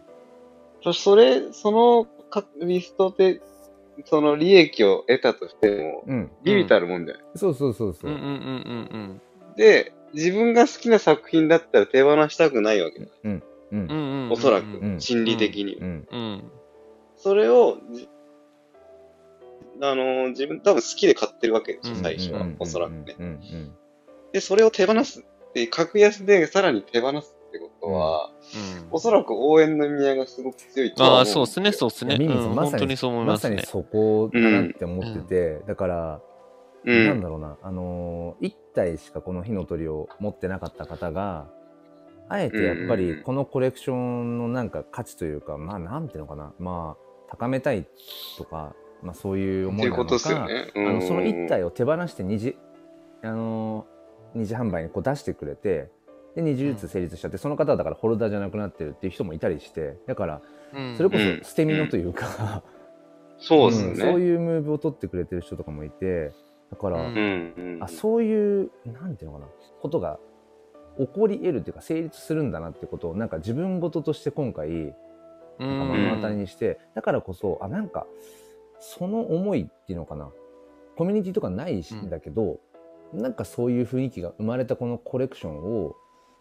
[0.83, 3.41] そそれ、そのかリストで、
[4.05, 7.23] その利益を得たとしても、うんビビたるもんじゃない？
[7.35, 8.31] そうそうそうそううんうんうん
[8.91, 9.21] うん
[9.55, 13.07] で、自分が好きな作品だったら手放したくないわけだ。
[13.23, 13.79] うんうん。
[13.79, 14.31] うんうんうん。
[14.33, 15.77] おそらく、うん心理的に。
[15.77, 16.51] うんうん。
[17.25, 18.07] それを、じ
[19.81, 22.55] あのー自分多分好きで買ってるわけですよ、うん最初はうんうん。
[22.59, 23.15] おそらくね。
[23.17, 23.75] うんうん
[24.31, 28.29] で、それを手放すって、格安でさらに手放すってことは、
[28.91, 32.17] おそらく応援の意味合いがすごく強いとは思ああ、そうですね、そうですね。
[32.19, 33.55] ミミさんうんまさに本当にそう思いまますね。
[33.55, 36.21] さにそこだなって思ってて、だから、
[36.83, 37.07] うん。
[37.07, 41.47] なんだろうなあのー、1体しかこの火の鳥を持ってなかった方が
[42.29, 47.04] あえてやっぱりこのコレクションのなんか価値というか、まあなんていうのかなまあ
[47.35, 47.85] 高めたい
[48.37, 50.71] とか、まあ、そういう思いなのか、ね。
[50.75, 51.67] あのその1体を。
[51.67, 52.57] を手放して二次,、
[53.21, 53.95] あのー
[54.39, 55.89] 二次販売にこう出してくれて
[56.35, 60.41] で二次流通成立しちゃって、その方はだからホルダーじゃなくなってるっていう人もいたりしてだから
[60.73, 62.63] うんそれこうんそ捨て身のというか、
[63.37, 64.25] そうですうんそうね。
[64.25, 66.33] いうムーブを取ってくれてる人とかもいて
[66.71, 67.83] だから、うんうんうん。
[67.83, 70.19] あそういうなんていうのかなことが
[70.97, 74.93] 起こり得るっていうか成立するんだなってことをなんか自分事として今回
[75.59, 78.05] 目の当たりにして、だからこそあなんか
[78.79, 80.29] その思いっていうのかな。
[80.97, 82.59] コミュニティとかないしうんだけど、
[83.13, 85.95] なんかそういう雰囲気が生まれたこのコレクションを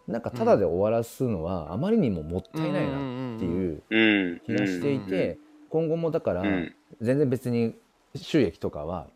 [0.06, 2.96] なんかただで終わらすのはあまりにももったいないな
[3.36, 4.40] っていううん。
[4.44, 5.38] 気がしていて、
[5.70, 6.74] 今後もだから、うん。
[7.00, 7.74] 全然別に
[8.14, 9.08] 収益とかは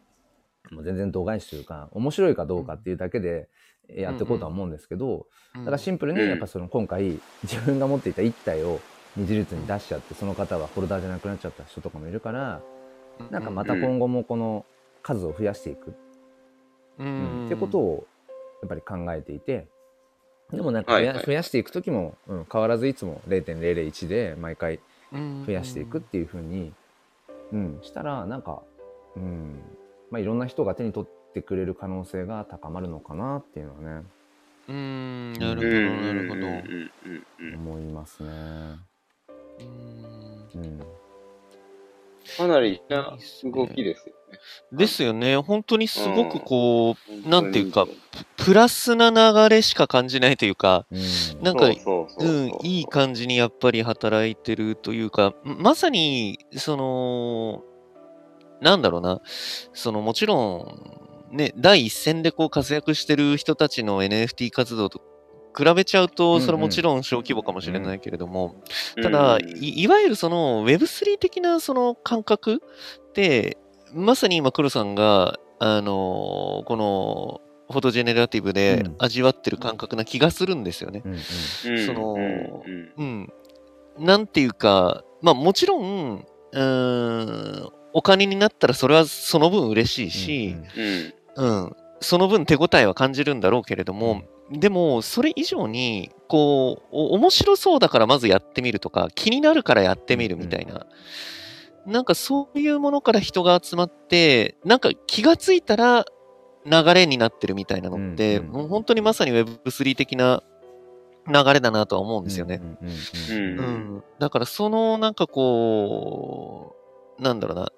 [0.72, 3.48] もう全然度外視というか面白いかどうかっていうだけで
[3.88, 4.70] やっていこうとは思うん。
[4.70, 6.28] ですけど、だからシンプルにうん。
[6.28, 8.80] やっぱその今回自分が持っていた1体を
[9.18, 12.60] 二次流通に出しちゃってその方はホルダーじゃなくなっちゃった人とかもいるから
[13.30, 14.64] なんかまた今後もこの
[15.02, 15.94] 数を増やしていく、
[16.98, 17.42] ううん。
[17.44, 18.06] んってことを
[18.62, 19.66] やっぱり考えていて。
[20.52, 21.26] でもなんか増や,、はいはい。
[21.26, 24.80] 増やしていく時も、うん、変わらずいつも0.001で毎回
[25.46, 26.72] 増やしていくっていう風に、
[27.52, 28.62] うん、したらなんか、
[29.16, 29.60] うん
[30.10, 34.06] まあ、いろんな人が手に取ってくれる可能性が高まるのかなっていうのはね。
[34.68, 36.40] うーん、なるほど、うんうんなるほど。
[36.40, 38.87] うんうんうん思いますね。
[39.58, 40.62] うーん。
[40.62, 40.78] うん。
[42.36, 44.38] かなりな動きですよね。
[44.72, 45.36] ですよね。
[45.38, 47.86] 本当にすごくこう、本当になんていうか、
[48.36, 51.42] ププラスな流れしか感じないというか、うん。
[51.42, 57.62] なんかうん、いい感じにやっぱり働いてるというか、まさに、その、
[58.60, 59.20] なんだろうな、
[59.72, 60.38] そのもちろ
[61.32, 65.02] ん、ね、第一線でこう活躍してる人たちの NFT 活動と
[65.56, 68.56] 比べちゃうと、んそれはもちろん小規模かもしれないけれども、
[68.96, 72.62] うんただ、うんいいわゆるその Web3 的なその感覚
[73.10, 73.58] って、
[73.92, 78.96] まさに今黒さんが、あのこのフォトジェネラティブでうん。
[78.98, 81.02] 味わってる感覚な気がするんですよね。
[81.04, 81.18] うんうん。
[81.18, 82.14] うんその
[82.96, 83.32] うん。
[83.98, 90.56] なんていうか、まあもちろん、うーん、お金になったらそれはその分嬉しいし、
[91.36, 91.44] うん。
[91.44, 100.86] うん、その分手応えは感じるんだろうけれども、でも、それ以上に、こう、お面白そうだからまずやってみるとか、気になるからやってみるみたいな、
[101.86, 106.06] なんかそういうものから人が集まって、なんか気がついたら
[106.64, 110.42] 流れになってるみたいなのって、うんうんもう本当にまさに Web3 的な
[111.26, 112.60] 流れだなとは思うんですよね。
[112.62, 113.62] うんうんうんう
[113.98, 114.04] ん。
[114.18, 116.76] だからそのなんかこ
[117.18, 117.72] う、なんだろうな。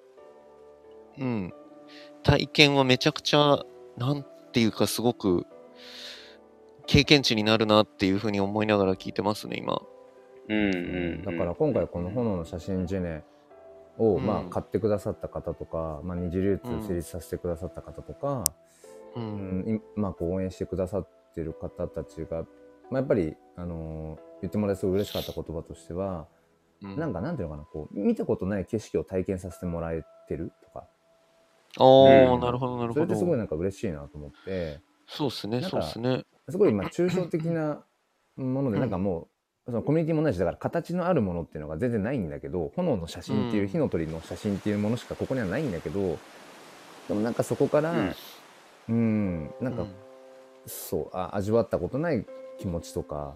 [1.18, 1.52] うん。
[2.22, 3.64] 体験はめちゃくちゃ、
[4.00, 5.46] なんていうかすごく
[6.86, 9.82] 経験値になるなっていうふうに思いながら聞いてますね、今。
[10.48, 10.78] うんう
[11.20, 13.22] んだから今回この炎の写真ジェネ
[13.98, 18.44] を、うんまあ、買ってくださった方とか、まあ、二次流うん通成立させてくださった方とか、
[19.14, 19.20] う。
[19.20, 22.44] うんんいまあ、こう応援してくださってる方たちが、
[22.90, 26.26] まあ、やっぱり、あのー言ってもらえてすごい嬉しかった言葉としては、
[26.82, 30.50] うんなんかなんていうのかなこう見たことない景色を体験させてもらえてる
[31.74, 32.40] とかおー、うん。
[32.40, 33.38] なるほど、なるほそれってすごいど。
[33.38, 34.80] なんか嬉しいなと思って。
[35.06, 36.24] そうっすね、そうっすね。
[36.48, 37.82] すごいまあ抽象的な
[38.36, 38.90] もので うんなん。
[38.90, 39.28] かも
[39.66, 46.18] う、そのコミュニティもないしだから形のあるものっていうのが全然ないんだけど炎の写真っていう、うん火の鳥の写真っていうものしかここにはないんだけど
[47.08, 48.14] でもなんかそこからうん。
[48.88, 49.88] うんなんか、うん。
[50.66, 52.24] そうあ味わったことない
[52.58, 53.34] 気持ちとか、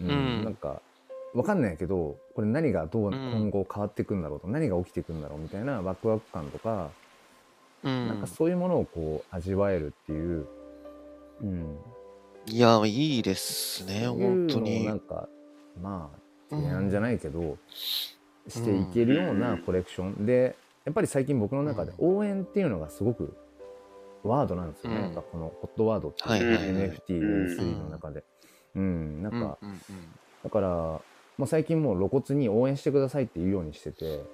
[0.00, 0.44] うんうん。
[0.44, 0.80] なんか
[1.34, 3.12] わかんないけどこれ何がどううん。
[3.12, 6.90] 今後変わっていくんだろうと、何が起きていくんだろうみたいなワクワク感とか、
[7.82, 8.08] うん。
[8.08, 10.46] なんかそういうものをこう味わえるっていう、
[11.42, 11.78] うん、
[12.46, 14.86] いや、いいですね、本当に。
[14.86, 14.94] な。
[14.94, 15.28] んか
[15.80, 17.56] まあ提案じゃないけど、
[18.48, 23.36] していけるようなコレクションでやっぱり最近僕の中で応援っていうのがすごく
[24.24, 25.02] ワードなんですよね、うん。
[25.02, 28.24] なんかこのホットワードってはいいうはいはい NFT3 の中で。
[28.74, 29.80] うん、なんか、うんうん
[30.42, 30.68] だから
[31.38, 34.24] もう最近もう露骨に応援してくださいって言うようにしてて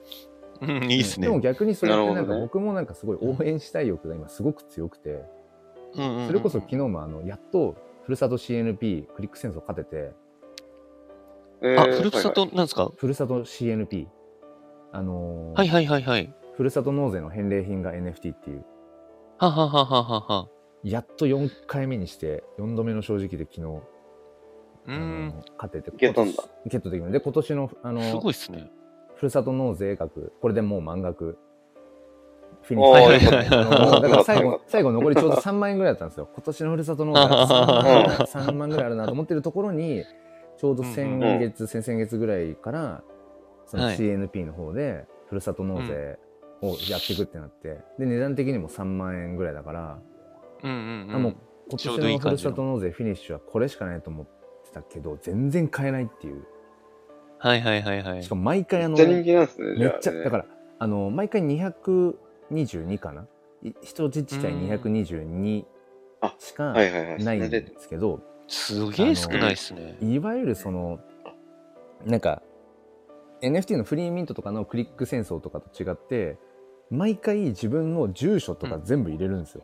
[0.60, 1.26] いいっすね。
[1.26, 5.22] でも逆にそれってなんか僕もなんかすごい応援したい欲が今すごく強くて、
[5.94, 10.12] それこそ昨日もあのやっとふるさと CNP クリック戦争勝てて
[11.62, 12.90] あ、えーふるさと、なんですか？
[12.96, 14.06] ふるさと CNP
[14.92, 16.34] あのーはいはいはいはい。
[16.56, 18.64] ふるさと納税の返礼品が NFT っていう
[19.38, 20.48] はははははは。
[20.82, 23.82] やっと4回目にして4度目の正直で昨日、う
[24.86, 25.28] あん。
[25.28, 28.70] の勝ててゲットんだゲットできるで今年のあのすごいっすね。
[29.18, 30.32] ふるさと納税額。
[30.40, 31.38] これでもう満額。
[32.62, 34.00] フィニおッシュ。
[34.00, 36.28] だから最後 最後残りちょうど3万円ぐらいだったんですよ。
[36.32, 37.20] 今年のふるさと納税。
[37.20, 40.04] 3万ぐらい3万ぐらいあるなと思ってるところに、
[40.56, 43.02] ちょうど先月、先々月ぐらいから、
[43.66, 43.96] そのはい。
[43.96, 46.18] CNP の方で、ふるさと納税
[46.62, 49.98] をやっていくってなって、で、値段的にも3万円ぐらいだから、
[50.62, 51.14] うんうん、うん。
[51.16, 51.36] あもう
[51.70, 52.18] 今年の。
[52.18, 54.26] ふるさと納税フィニッシュはこれしかないと思っ
[54.64, 56.44] てたけど、全然買えないっていう。
[57.38, 58.22] はいはいはいはい。
[58.22, 59.78] しかも毎回あの、めっちゃ人気なんですね。
[59.78, 60.44] めっちゃ、ねだから、
[60.78, 63.26] あの、毎回222かな？
[63.62, 65.64] い人自治体222
[66.20, 67.24] あしかはいはいはい。
[67.24, 69.96] ないんでですけど、すげえ少ないっすね。
[70.00, 70.98] いわゆるその、
[72.04, 72.42] なんか、
[73.40, 76.38] NFT のフリーミントとかのクリック戦争とかと違って、
[76.90, 79.62] 毎回自分の住所とか全部入れるんですよ。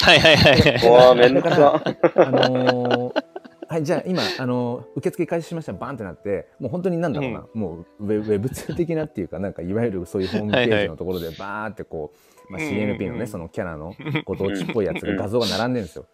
[0.00, 0.88] はいはいはいはい。
[0.88, 1.82] うわーめんどくさ。
[2.16, 3.26] あのー
[3.68, 12.12] はい、じゃあ今、あのー受付開始しました、バンってなって、もう本当になんだろうな、もうウェウェブ通的なっていうか、なんかいわゆるそういうホームページのところでバーってこ
[12.48, 16.06] う、まあ、うん CNP のね、そのキャラのご当地っぽいやつが画像が並んでるんですよ。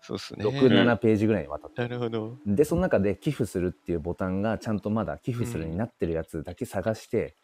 [0.00, 0.44] そうっすね。
[0.44, 1.82] 6、7ページぐらいにわたって。
[1.82, 2.36] なるほど。
[2.46, 7.36] で、その中で寄付するっていうボタンがちゃんとまだ寄付するになってるやつだけ探して、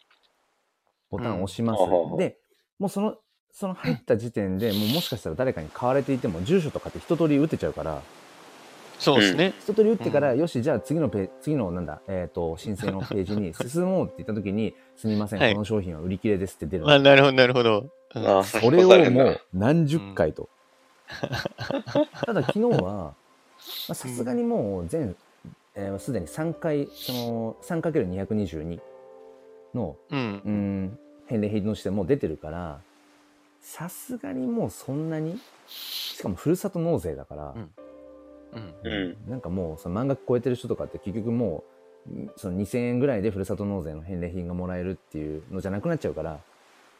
[1.09, 1.81] ボタンを押します。
[1.81, 2.37] うんで、
[2.79, 3.15] もうその、
[3.51, 8.01] その入った時点でもうもしかしたら誰かに買われていても住所とかって一通り打てちゃうから、
[8.99, 9.53] そうですね。
[9.59, 16.89] 一通り打ってから、よし、じゃあ次のペー次のなんだ、えっ、と、申請のページに進もうって言った時に、すみません、はいこの商品は売り切れですって出る。
[16.89, 17.89] あ、なるほど、なるほど。
[18.43, 20.49] それをもう何十回と。
[22.25, 22.81] ただ昨日は、
[23.87, 25.15] まあさすがにもう全、
[25.75, 28.79] えーすでに3回、その 3×222
[29.73, 30.49] の、うんう。
[30.49, 32.79] ん、返礼品としてもう出てるから、
[33.61, 37.71] さすがにもうそんなに、しかもふるさと納税だから、うん
[38.55, 38.91] うん。
[38.91, 39.29] うん。
[39.29, 41.63] なんかもうその満額超えてる人とかって結局も
[42.07, 46.39] うその2000円ぐらいでふるさと納税の返礼品がもらえるっていうのじゃなくなっちゃうから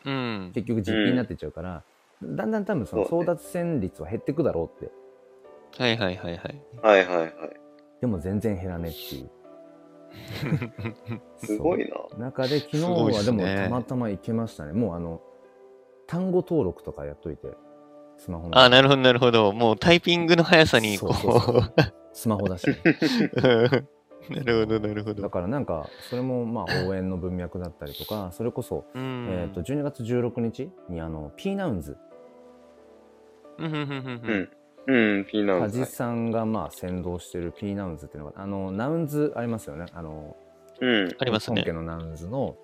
[0.05, 0.51] うん。
[0.53, 1.83] 結局実費になってっちゃうから、
[2.23, 4.93] だんだん多分その争奪戦率は減ってくだろうって
[5.77, 6.61] はいはいはいはい。
[6.81, 7.31] はいはいはい。
[8.01, 9.29] でも全然減らねえっていう
[11.37, 11.95] すごいな。
[12.17, 15.21] 中で昨日はでもたまたま行けましたねもうあの
[16.07, 17.47] 単語登録とかやっといて
[18.17, 19.51] スマホのあ、なるほどなるほど。
[19.53, 21.73] もうタイピングの速さに、こそうそうそう
[22.13, 24.33] スマホだし、ね、う。
[24.33, 25.29] なるほどなるほだど。
[25.29, 31.97] からなんかそれもまあ応援の文脈だったりとかそれこそうんえー、と12月16日にあの P ナウンズ
[33.59, 33.89] うんうんうんうんう
[34.87, 35.17] うんん。
[35.17, 35.79] うん、ピーナウンズ。
[35.81, 40.35] 梶さんがまあ先導してる P ナウンズっていうのがあのナウンズありますよねあの
[40.81, 41.09] うん。
[41.19, 42.55] ありますね本家のナウンズの、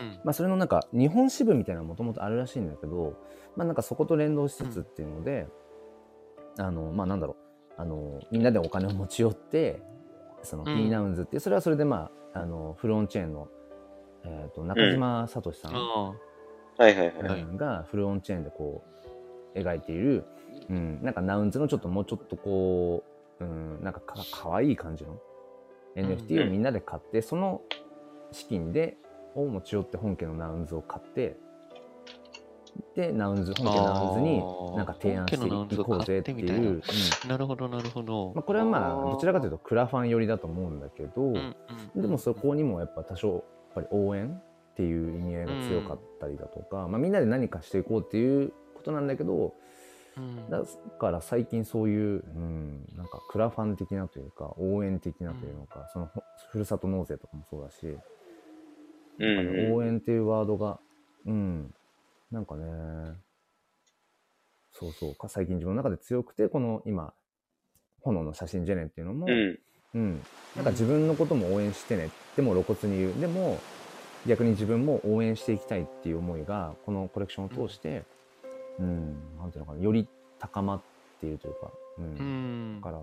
[0.00, 0.20] うん。
[0.24, 3.14] まあ、それのなんか日本支部みたいなのもともとあるらしいんだけど、
[3.56, 5.46] まあ、なんかそこと連動しつつっていうので、
[6.58, 7.36] あのまあなんだろ
[7.78, 7.80] う。
[7.80, 9.80] あのみんなでお金を持ち寄って
[10.42, 10.76] そのうん。
[10.76, 13.48] P ナウンズっていうそれはそれでまああのフルオンチェーンの、
[14.24, 16.14] えー、と中島聡さん、あ
[16.76, 17.22] はいはいはい。
[17.22, 17.42] はい。
[17.42, 18.82] うんがフルオンチェーンでこ
[19.54, 20.24] う描いている、
[20.68, 23.04] うん、なんかナウンズのちょっともうちょっとこ
[23.40, 25.18] う、うん、なんかかかわいい感じの
[25.96, 27.62] NFT をみんなで買って、その
[28.30, 28.96] 資金で
[29.34, 31.36] を持ち寄って本家のナウンズを買って
[32.94, 34.38] でナウンズ本家ナウンズに
[34.76, 36.82] なんか提案していこうぜっていう、
[37.28, 37.36] な。
[37.36, 38.32] るほどなるほど。
[38.34, 38.42] まあ、。
[38.42, 43.42] これはまあどちらかというとクラファン寄りだと思うんだけど、うんうんでもそこにもやっぱ多少やっ
[43.74, 49.54] ぱり応援っていう意味合いが強かったりだとか、まあ、みんなで何かしていこうっていうことなんだけど
[50.16, 50.50] うん。
[50.50, 50.62] だ
[50.98, 57.96] から最近そういう、うん、なんかクラファン的なというか応援的なというのか、そのほふるさと納税とかもそうだし、
[59.18, 60.78] うん応援っていうワードが、
[61.26, 61.74] うん、
[62.30, 62.64] なんかね。
[64.72, 65.14] そうそう。
[65.14, 67.12] か最近自分の中で強くてこの今
[68.02, 69.58] 炎の写真ジェネっていうのも、うん。
[69.94, 70.22] うん、
[70.54, 73.20] なんか自分のことも応援してねでも露骨に言う。
[73.20, 73.58] でも
[74.26, 78.04] 逆に自分も応援していきたいっていう思いがこのコレクションを通して、
[78.78, 79.16] うん。
[79.38, 80.06] なんていうのかなより
[80.38, 80.80] 高まっ
[81.20, 82.04] ているというか、うん。
[82.04, 82.08] う
[82.78, 82.80] ん。
[82.80, 83.02] だから、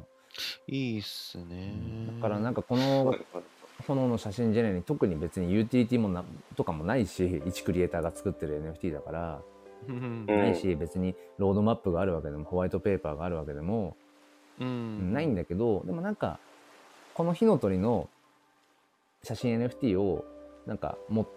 [0.68, 1.74] いいっすね。
[2.16, 3.20] だからなんかこはいのはい
[3.88, 6.24] 炎の写真ジェネに特に別にユーティリティもな
[6.56, 9.42] とかもないし一クリエイターが作ってる NFT だから、
[10.28, 13.96] ないし別にロードマップがあるわけでもホワイトペーパーがあるわけでも、
[14.60, 15.14] うん。
[15.14, 16.40] ないんだけどでもなんか
[17.14, 18.10] この火の鳥の
[19.24, 20.26] 写真 NFT を
[20.66, 21.28] なんかも、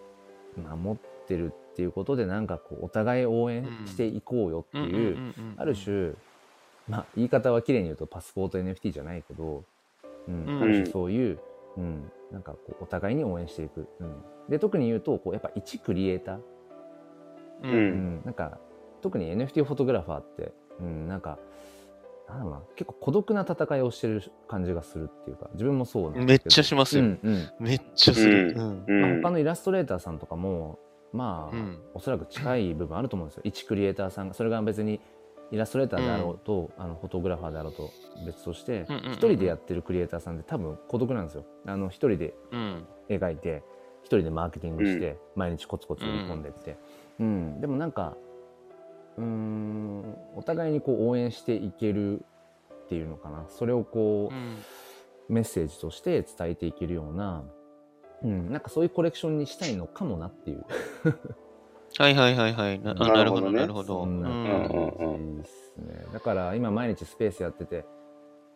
[0.57, 0.97] まあ、持っ
[1.27, 6.13] てるっていうことでなんかこうお互い応援していこうよっていう、ある種
[6.89, 9.65] まあ言い方は綺麗に言うとパスポート NFT じゃないけど、
[10.27, 10.63] うんうん。
[10.63, 11.39] ある種そういう、
[11.79, 14.15] うん、なんかこうお互いに応援していく、うん、
[14.49, 16.43] で特に言うとこうやっぱ一クリエイター、う
[17.63, 17.71] うん。
[17.71, 17.81] うん。
[18.21, 18.59] ん、なんか
[19.01, 21.39] 特に NFT フォトグラファーって、うん、なんか
[22.29, 22.63] なんだろうな。
[22.77, 26.27] 結構孤独な戦いをしてる感じがするっていうか自分もそうなんですけど。
[26.27, 27.05] めっちゃしますよ。
[27.05, 27.49] うんうん。
[27.59, 28.55] めっちゃする。
[28.57, 28.85] ううん。
[28.87, 29.01] うん。
[29.01, 30.79] まあ、他のイラストレーターさんとかも
[31.13, 31.79] まあ、うん。
[31.95, 33.43] おそらく近い部分あると思うんですよ。
[33.45, 35.01] 一クリエイターさんがそれが別に
[35.51, 37.91] イラストレーターであろうと、あのフォトグラファーであろうと
[38.27, 41.45] 別としてうんうんうん一、人でやってるクリエイターさんって多分孤独なんですよ。
[41.67, 42.87] あの一人でうん。
[43.09, 43.63] 描いて
[44.03, 46.77] 一人でマーケティングして、毎日コツコツ売り込んでって、
[47.21, 47.61] うん。
[47.61, 48.17] でもなんか
[49.17, 52.25] うーんお互いにこう応援していける
[52.85, 53.47] っていうのかな。
[53.49, 54.57] それをこう、うん。
[55.29, 57.45] メッセージとして伝えていけるような、
[58.23, 60.65] うん、なんかそういうコレクションにしたいのかもなっていう
[61.99, 62.81] はいはいはいはい。
[62.81, 64.05] なあなるほどなるほどねなるほど。
[64.05, 64.95] そんなうん。
[64.97, 66.07] 感じですね。
[66.13, 67.85] だから今毎日スペースやってて、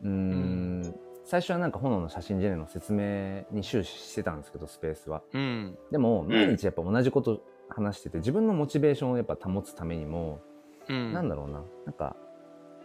[0.03, 5.23] うーん、最初はなんか炎の写真ジェネの説明に終始してたんですけど、スペースは。
[5.33, 5.77] うん。
[5.91, 10.41] でも、毎日やっぱ同じこと話してて、自分のモチベーションをやっぱ保つためにも、
[10.89, 11.13] うん。
[11.13, 12.17] なんだろうな、なんか、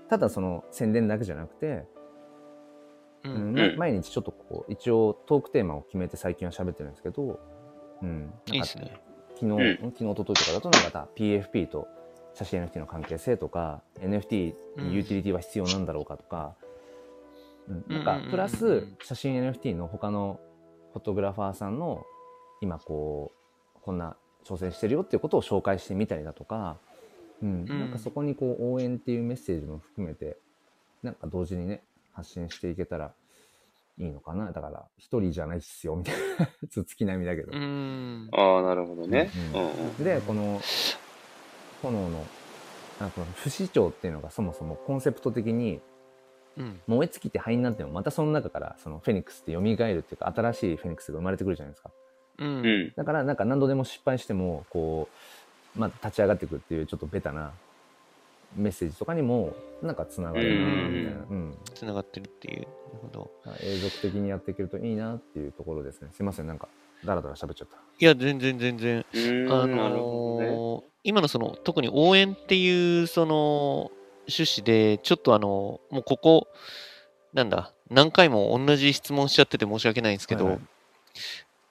[0.09, 1.85] ただその宣伝だけじゃなくて、
[3.25, 3.75] ううん。
[3.77, 7.39] 毎日ちょっとこう、一応トークテーマを決めて最近は喋ってるんですけど、
[8.01, 9.06] うん、なんかいいっすね。
[9.39, 9.91] 昨日、うん。
[9.91, 11.87] 昨日、一昨日とかだと、なんか PFP と
[12.33, 16.55] 写真 NFT の関係性とか、NFT にユーティリティは必要なんだろうかとか、
[17.67, 17.85] うん。
[17.87, 20.39] なんかプラス写真 NFT の他の
[20.93, 22.03] フォトグラファーさんの、
[22.61, 23.31] 今こ
[23.75, 26.77] う、こんな挑戦してるよっていうことを紹介してみたりだとか、
[27.43, 27.79] うん、うん。
[27.79, 30.37] なんかそこにこう応援っていうメッセージも含めて、
[31.03, 31.83] なんか同時にね、
[32.13, 33.13] 発信していけたら
[33.99, 34.51] いいのかな？
[34.51, 36.47] だから、一人じゃないっすよ、みたいな。
[36.69, 37.51] つ月並みだけど。
[37.51, 38.29] うん。
[38.31, 39.31] ああ、なるほどね。
[39.53, 40.03] ううんんうん。
[40.03, 40.61] で、この、
[41.81, 42.23] 炎の、
[42.99, 45.81] あこの不死鳥っていうのがそもそもコンセプト的に、
[46.57, 46.79] うん。
[46.87, 51.91] 燃え尽きて灰になっても、またその中から、そのフェニックスって蘇るっていうか、新しいフェニックスが生まれてくるじゃないですか。
[52.39, 52.47] うん。
[52.47, 52.93] うん。
[52.95, 55.07] だから、なんか何度でも失敗しても、こ
[55.75, 57.51] う、また立ち上がっていくっていう、ちょっとベタな
[58.55, 61.25] メッセージとかにも、なんかつながるなみたいな。
[61.29, 61.57] うん。
[61.73, 62.67] つながってるっていう。
[62.97, 63.31] なるほど。
[63.63, 66.09] 永続的にやっていけるといいなっていうところですね。
[66.13, 66.67] すいません、なんか、
[67.05, 67.77] だらだら喋っちゃった。
[67.99, 69.05] いや、全然全然。
[69.49, 69.67] あ。
[69.67, 73.91] のー今のその、特に応援っていう、その、
[74.27, 76.47] 趣旨で、ちょっとあの、もうここ、
[77.33, 80.63] なんだ、何回も同じ質問しちゃってて申し訳ないんですけど、はいはい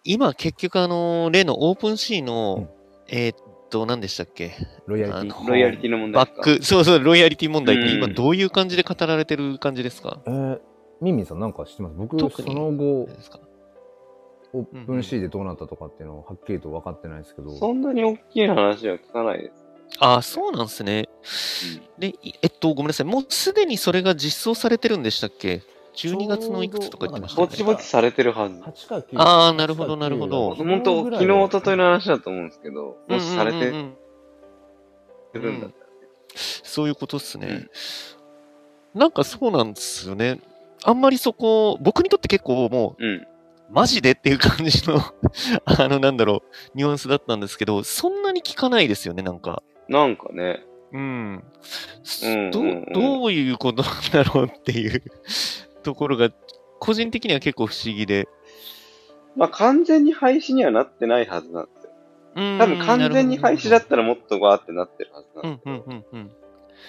[0.09, 2.68] 今結局あの、例のオープンシーの、うん
[3.09, 3.39] えーっ
[3.70, 4.53] と、何でしたっけ？
[4.87, 5.49] ロイヤリティ。
[5.49, 10.61] ロイヤリティの問題ですかバック、そうそう、ロイヤリティ問題って今うんどういう感じで語られてる感じですか、えー、
[11.01, 11.94] ミンミンさんなんか知ってます？
[11.97, 13.40] 僕、その後、ですか？
[14.53, 17.51] オープンシーでどうなったとかっていうのをはっきりと分かってないですけど。
[17.57, 19.64] そんなに大きい話は聞かないです。
[20.01, 21.09] ああ、そうなんですね。
[21.99, 23.07] で、いえっと、ごめんなさい。
[23.07, 25.62] もうすでにそれが実装されてるんでしたっけ
[25.94, 27.49] ?12 月のいくつとか言ってましたね。
[27.49, 28.55] ちぼちされてるはず。
[28.61, 29.05] 8か9。
[29.16, 33.59] あーなるほどなるほど本当、昨日、一昨日の話だと思うんですけど、もしされて
[35.34, 35.86] るんだったら。
[36.34, 37.68] そういうことっすね。
[38.94, 40.40] なんかそうなんですよね。
[40.85, 43.27] あんまりそこ、僕にとって結構もう、うん。
[43.68, 45.01] マジでっていう感じの、
[45.64, 49.62] あの、なんだろう、ニュアンスだったんですけど、そんなに聞かないですよね、なんか。
[49.89, 51.45] なんかね、うん。
[52.22, 52.62] うんど
[52.93, 55.03] どういうことなんだろうっていう
[55.83, 56.31] ところが、
[56.79, 58.29] 個人的には結構不思議で。
[59.35, 61.91] まあ完全に廃止にはなってないはずなんですよ。
[62.37, 66.31] 多多分完全に廃止だったらもっとわーってなってるはずなんうんですけど、うんうんうん。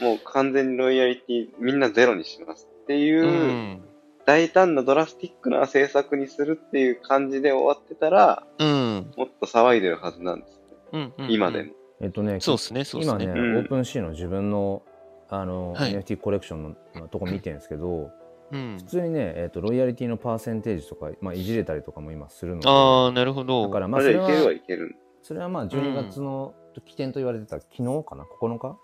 [0.01, 3.81] もう完全にロイヤリティみんなゼロにしますっていう、うん。
[4.25, 9.11] 大胆なドラスティックな政策にするっていう感じで終わってたら、うん。
[9.17, 10.63] もっと騒いでるはずなんですね。
[10.93, 11.31] うんうん。
[11.31, 11.73] 今でも。
[11.99, 13.31] えっとね、そうですね、そうです今ね、ね。
[13.33, 14.83] うんオープンシーの自分の
[15.29, 18.09] あの、はい NFT コレクションのまあとこ見てるんですけど、
[18.51, 18.83] うん普。
[18.83, 23.63] 通にね、えっとロイヤリティのパーセンテージとか、まあ、いじれたりとかも今するので、ああ、なるほど。
[23.63, 24.95] だからまあそれまあじゃあいけるははいける。
[25.21, 26.53] それはまあ12月の
[26.85, 28.77] 起点と言われてた昨日かな？9日？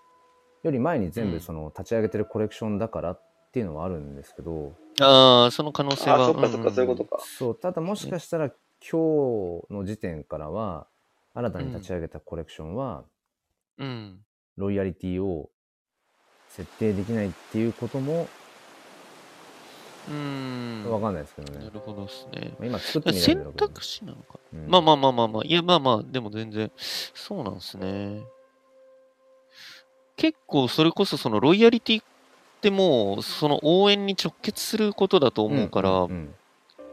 [0.64, 3.22] より前に全うん部その立ち上げてるコレクションだからっ
[3.54, 6.22] ていうのはあるんですけど、ああ、その可能性は。
[6.22, 7.18] あ、そっかそっか、そういうことか。
[7.18, 7.22] か。
[7.24, 10.88] そうただもしかしたら今日の時点からは
[11.34, 13.04] 新たに立ち上げたコレクションは
[13.78, 14.18] うん。
[14.56, 15.50] ロイヤリティを
[16.48, 18.28] 設定できないっていうことも
[20.08, 20.84] うん。
[20.90, 21.70] わかんないですけどねな。
[21.70, 22.54] るほどですね。
[22.58, 24.40] まあ今作ってみない選択肢なのか。
[24.52, 25.42] うんまあまあまあまあまあ。
[25.44, 28.22] いや、まあまあ、でも全然、そうなんですね。
[30.16, 32.02] 結構、それこそ、その、ロイヤリティ
[32.64, 36.12] ってもう、その応援に直結することだと思うから、ん。
[36.12, 36.34] ん。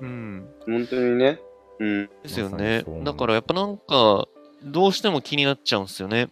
[0.01, 0.49] うん。
[0.65, 1.39] 本当にね。
[1.79, 2.09] うん。
[2.23, 3.01] ですよねにそう思。
[3.03, 3.77] うだから、やっぱなん。
[3.77, 4.27] か、
[4.63, 5.85] どうしても気になっちゃうん。
[5.85, 6.29] ですよね。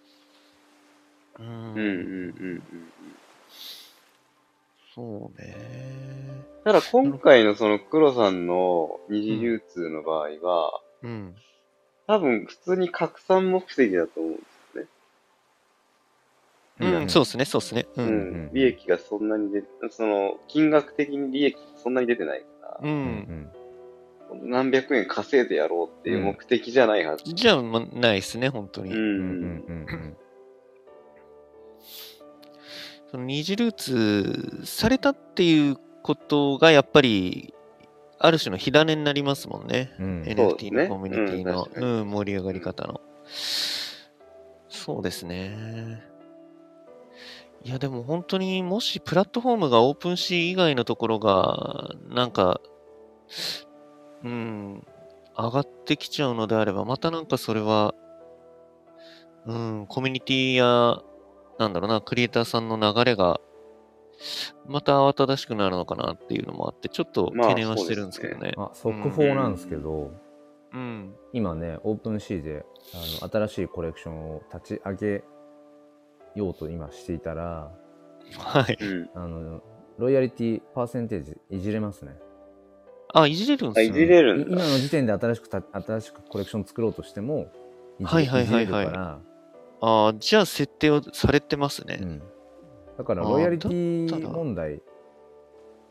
[1.39, 1.43] う。
[1.43, 1.45] ん。
[1.47, 1.77] うん。
[1.77, 1.81] うん。
[1.81, 2.61] うん。
[4.93, 5.55] そうね。
[6.65, 8.45] ただ今回のその黒さん。
[8.45, 11.35] の二次流通の場合は、うん。
[12.07, 14.35] 多分普通に拡散目的だと思うん。
[14.35, 14.58] です。
[16.79, 17.87] うん、そうですね、そうですね。
[17.97, 18.01] う。
[18.01, 18.11] うんん。
[18.11, 22.87] うん利益がそんなに出、その、金額的に利益そんなに出てないからう、。
[22.87, 23.51] うんん
[24.43, 27.23] 何百円稼いでやろうっていう目的じゃないはず。
[27.33, 28.93] じゃあ、ま、ないですね、本当に。
[28.93, 30.15] うん。
[33.11, 37.55] その二次流通されたっていうことがやっぱり
[38.19, 39.95] ある種の火種になりますもんね。
[39.99, 43.01] うん NFT ねのコミュニティのうん、確かにうん盛り上がり方の。
[44.69, 46.03] そうですね。
[47.63, 52.61] いやでも本当にもしプラットフォームがオープンシー以外のところがなんか、
[54.23, 54.85] うん、
[55.39, 57.95] 上がってきちゃうのであれば、またなんかそれは、
[59.45, 61.01] うん、コミュニティや、
[61.57, 63.39] なんだろうな、クリエイターさんの流れが、
[64.67, 68.53] また慌ただしくなるのかなっていうのもあって、ちょっとまあ懸念はしてるんですけどね。
[68.57, 70.11] あ速報なんですけど、
[70.73, 71.15] うん。
[71.31, 75.23] 今ねオープンシーであの新しいコレクションを立ち上げ
[76.35, 77.71] ようと今していたら
[78.37, 78.77] はい。
[78.79, 79.09] うん。
[79.15, 79.61] あの
[79.97, 82.15] ロイヤリティパーセンテージいじれますね
[83.13, 83.95] あ、いじれるんあ、ですね。
[83.97, 84.55] いじれるい今。
[84.57, 87.51] の時点で新しくた新しくコレクション作ろうとしても
[87.99, 89.19] いじ,、はいはいはいはいじれるから、
[89.81, 91.99] ああ、じゃあ設定をされてますね。
[92.01, 92.21] うん、
[92.97, 94.81] だからロイヤリテだィったら問題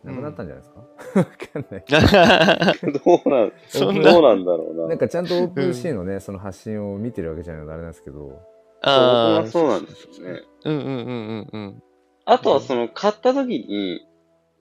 [0.04, 0.80] なくなったんじゃないですか、
[1.18, 1.84] わかんない
[3.04, 4.86] どうなん、 そんなどうなんだろうな。
[4.86, 8.40] なんかちゃんとオープンシーのね、その発信を見てるわけじゃないのであれなんですけど
[8.88, 10.42] ああ、僕はそうなんですよね。
[10.64, 11.82] うんうんうんうんうん。
[12.24, 14.00] あとはその、買った時に、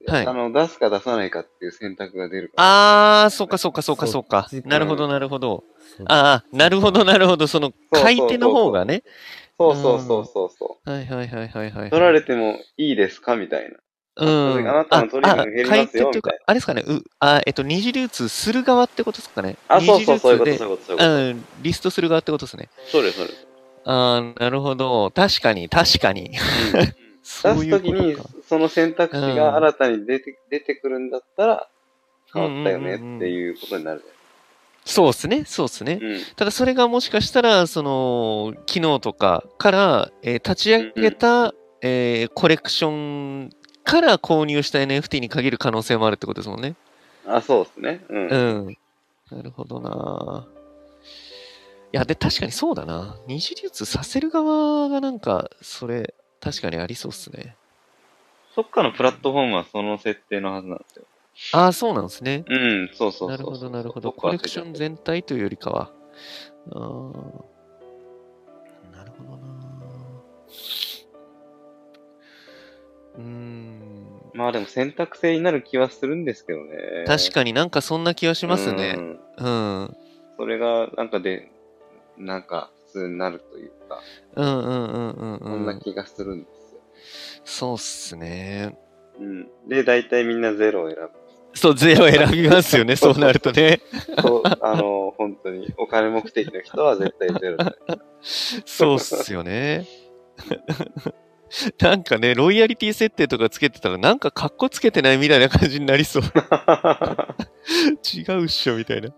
[0.06, 3.24] はいあの、出すか出さないかっていう選択が出るから。
[3.24, 5.64] あー、そうかそうかそうかそうかなるほどなるほど。
[5.96, 7.46] そうああ、なるほどなるほど。
[7.46, 9.02] そのそう買い手の方がね。
[9.58, 10.90] そうそうそうそうそう。
[10.90, 11.90] はいはいはいはいはい。
[11.90, 13.76] 取られてもいいですかみたいな。
[14.20, 14.68] うん。
[14.68, 19.56] あなたの取り分減りますよ買い手というかみたい、あれですかね、うあえっと、二次流通する側ってことですかね。
[19.68, 21.04] あ、そうそう、そういうそういうこと、そういうこと。
[21.04, 22.68] うん、リストする側ってことですね。
[22.86, 23.47] そうです、そうです。
[23.90, 25.10] ああ、なるほど。
[25.10, 26.36] 確かに、確かに。
[27.22, 31.68] そ出ういうことすときにか、その選択肢が新たに出て出てくるんだったら、
[32.32, 34.04] 変わったよねっていうことになる
[34.84, 36.04] そうですね、そうですねじ。
[36.06, 36.20] ゃない。
[36.36, 43.50] ただそれがもしかしたら、その、機能とかから、えー立ち上げた、えーコレクション
[43.84, 46.74] から購入した NFT に限る可能性もあるってことですもんね。
[47.26, 47.34] うん。
[47.36, 48.04] あ、そうですね。
[48.10, 48.28] うん。
[48.28, 48.36] う
[48.70, 48.76] ん。
[49.30, 50.46] なるほどな。
[51.92, 53.18] いや、で、確かにそうだな。
[53.26, 57.56] 二次流通させる側がなんか、それ、確かにありそうっすね。
[58.54, 61.04] そっかのプラットフォームはその設定のはずなんですよ。
[61.52, 62.44] ああ、そうなんですね。
[62.46, 63.30] うん、そうそうそう。
[63.30, 64.12] なるほど、なるほど。
[64.12, 65.90] コレクション全体というよりかは。
[66.72, 66.78] ああ。
[68.96, 69.48] なるほどな。
[73.16, 74.30] うーん。
[74.34, 77.04] まあでも選択制になる気はするんですけどね。
[77.06, 78.96] 確かになんかそんな気はしますね。
[78.98, 79.96] うんうん。
[80.36, 81.50] それが、なんかで、
[82.18, 84.00] なんか普通になるというか、
[84.36, 85.66] うんうんうんうんそうんん。
[85.66, 86.80] な気がするんですよ。
[87.44, 88.76] そうっすね。
[89.18, 89.48] うん。
[89.68, 91.10] で、大体みんなゼロを選ぶ。
[91.54, 93.80] そう、ゼロ選びますよね、 そうなるとね。
[94.22, 97.74] そう、あの、本当に、お金目的の人は絶対ゼロだ。
[98.20, 99.86] そうっすよね。
[101.80, 106.22] なんかね、ロイヤリティ設定とかつけてたら、なんかカッコつけてないみたいな感じになりそう。
[108.14, 109.08] 違うっしょ、みたいな。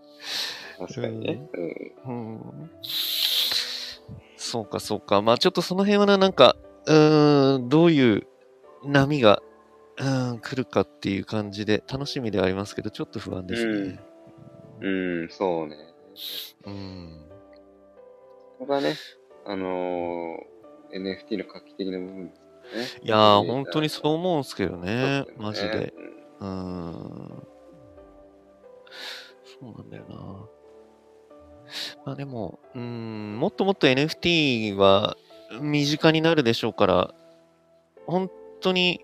[0.87, 1.49] 確かにね。
[2.05, 2.39] うん。
[2.39, 2.71] うん。
[4.35, 5.21] そうか、そうか。
[5.21, 6.55] まあちょっとその辺はな、なんか、
[6.87, 8.27] うーん、どういう
[8.83, 9.41] 波が、
[9.97, 13.99] うーん、来るかっていう感じで、楽しみではありますけど、ちょっと不安ですね。
[14.81, 14.89] う
[15.25, 15.77] ん、そうね。
[16.65, 17.25] うん。
[18.57, 18.95] ここがね、
[19.45, 23.01] あのー、NFT の画期的な部分ですね。
[23.03, 25.93] いやー、本当にそう思うんすけどね、そうマジで。
[26.39, 27.47] うーん。
[29.61, 30.60] そうなんだよな。
[32.05, 35.17] まあでも、うーん、もっともっと NFT は
[35.61, 37.13] 身近になるでしょうから、
[38.05, 38.29] 本
[38.61, 39.01] 当に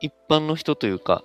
[0.00, 1.24] 一般の人というか、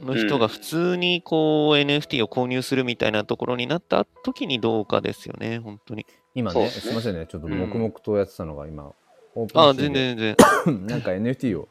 [0.00, 6.06] の人が普通にこう NFT を購入するみたいなところになった時にどうかですよね、本当に。
[6.34, 6.80] 今ね、すね。
[6.80, 7.58] すみませんね、ちょっとうん。
[7.58, 8.92] 黙々とやってたのが今、
[9.34, 10.36] オープンあ全で然全
[10.66, 10.86] 然。
[10.86, 11.68] なんか NFT を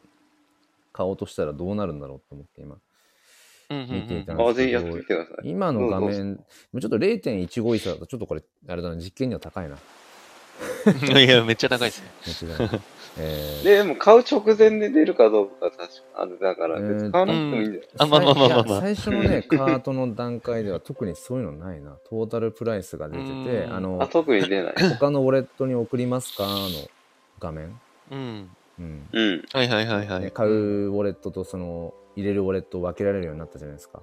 [0.93, 2.77] 買おうとしたらどうなるんだろうと思って今、
[3.69, 5.49] 見ていたうんあ、ぜひやってみてください。
[5.49, 6.43] 今の画面、も
[6.73, 9.75] うちょっと0.15イーサだとちょっとこれ、あれだな、実験には高いな。
[11.19, 12.09] いや、めっちゃ高いですね。
[12.49, 12.81] 間違いない
[13.19, 17.83] えー で、でも買う直前で出るかどうか確かあれだから、えー別に買わなくてもいいんだよ。
[17.97, 21.97] あまあまあまあまあまあいや最初のね、 カートの段階では特にそういうのないな。
[22.09, 24.73] トータルプライスが出てて、うんあ、あの、特に出ない。
[24.97, 26.43] 他のウォレットに送りますか？
[26.45, 26.49] の
[27.39, 27.79] 画面。
[28.11, 28.49] うん。
[28.79, 29.09] うん。
[29.11, 29.45] うん。
[29.53, 30.21] はいはいはいはい。
[30.21, 34.01] で買うウォレットとその、入れるウォレットを分けられるようになったじゃないですか。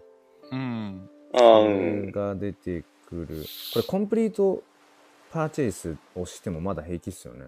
[0.52, 1.08] うん。
[1.34, 2.10] ああ。
[2.12, 3.44] が出てくる。
[3.74, 4.62] これ、コンプリート
[5.32, 7.46] パーチェイスをしてもまだ平気っすよね。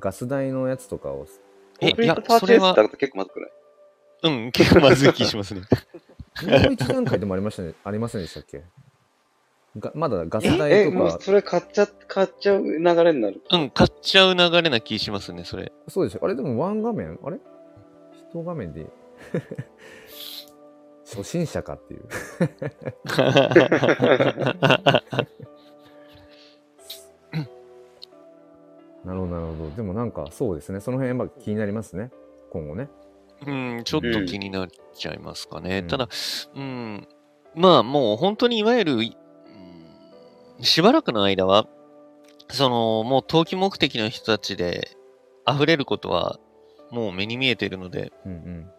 [0.00, 1.26] ガス代のやつとかを。
[1.80, 3.50] え、コンプリーいやトパーチェイスだと結構まずくない？
[4.24, 5.62] うん、結構まずい気しますね。
[6.44, 8.62] もう一段階でもありましたね、 ありませんでしたっけ？
[9.78, 13.40] がまだガスえ、代とか、それ買っちゃ、買っちゃう流れになる？
[13.50, 15.72] うん、買っちゃう流れな気しますね、それ。
[15.88, 16.20] そうですよ。
[16.22, 17.18] あれでもワン画面？
[17.24, 17.38] あれ？
[18.32, 18.86] 一画面で
[21.04, 22.04] 初心者かっていう。
[29.04, 29.70] なるほど、なるほど。
[29.76, 30.80] でもなんかそうですね。
[30.80, 32.10] その辺やっぱ気になりますね。
[32.50, 32.88] 今後ね。
[33.46, 35.80] うん、ちょっと気になっちゃいますかね。
[35.80, 36.08] うんただ、
[36.54, 37.08] うん、
[37.54, 39.16] まあもう本当にいわゆる、い
[40.58, 41.66] うんしばらくの間は、
[42.48, 44.96] その、もう投機目的の人たちで
[45.48, 46.38] 溢れることは、
[46.92, 48.70] もう目に見えているので、うん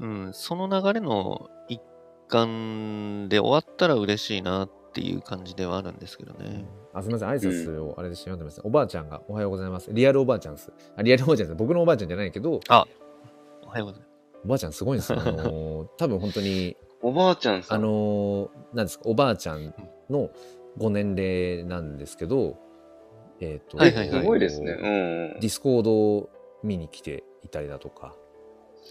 [0.00, 0.26] うん。
[0.26, 1.80] うん、その流れの一
[2.28, 6.66] 環で終わったら嬉しいなっていう感じではあるんですけどね。
[6.92, 7.28] あ、すみません。
[7.28, 9.92] 挨拶をあれで読んでます、おばあちゃんがおはようございます。
[9.92, 10.72] リアルおばあちゃんです。
[10.96, 11.56] あ、リアルおばあちゃんです。
[11.56, 14.14] 僕のおばあちゃんじゃないけど、おはようございます。
[14.44, 15.20] おばあちゃんすごいんですよ。
[15.20, 17.78] あのー 多分本当に、おばあちゃんさん。
[17.78, 19.72] あのーなんですか、おばあちゃん
[20.10, 20.30] の
[20.76, 22.56] ご年齢なんですけど、
[23.40, 24.72] えっ、と、はいはいはいすごいですね。
[24.72, 25.40] うん。
[25.40, 26.30] ディスコードを
[26.64, 28.14] 見に来ていたりだとか、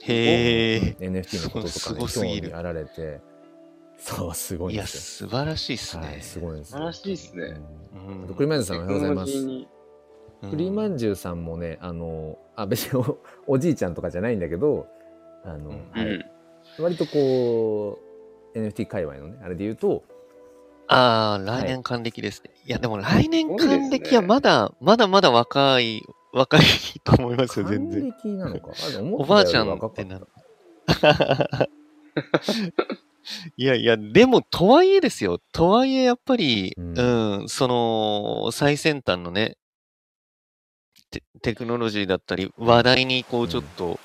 [0.04, 0.96] へえ。
[1.00, 3.20] NFT のこととすかにごすぎる興味あられて、
[3.98, 6.02] そう、すごいいや、んです素晴らしいっすよ。
[6.02, 6.08] ね。
[6.08, 6.78] はい、すごいんですよ。
[6.78, 7.44] 素晴らしいっすね
[7.96, 9.34] うんうんあと栗まんじゅうさんおはようございます。
[9.34, 9.68] テクノロジーに
[10.44, 13.18] うん栗まんじゅうさんもね、あの、あ、別にお
[13.48, 14.88] おじいちゃんとかじゃないんだけど、
[15.44, 16.26] あの、うんはいうん。
[16.84, 18.00] 割とこ
[18.56, 20.04] う NFT 界隈のねあれで言うと
[20.88, 22.52] ああ、い来年還暦ですね。
[22.66, 26.04] い、や、でも来年還暦はまだ、まだまだ若い、
[26.34, 26.62] 若い
[27.04, 28.12] と思いますよ、全然。
[28.12, 28.72] 還暦なのか？
[29.14, 30.28] おばあちゃんってなる。
[33.56, 35.40] いやいや、でも、とはいえですよ。
[35.54, 36.84] とはいえ、やっぱり、うう
[37.42, 39.58] んん、その、最先端のね、
[41.12, 44.00] テテクノロジーだったり、話題に、こう、うんちょっと、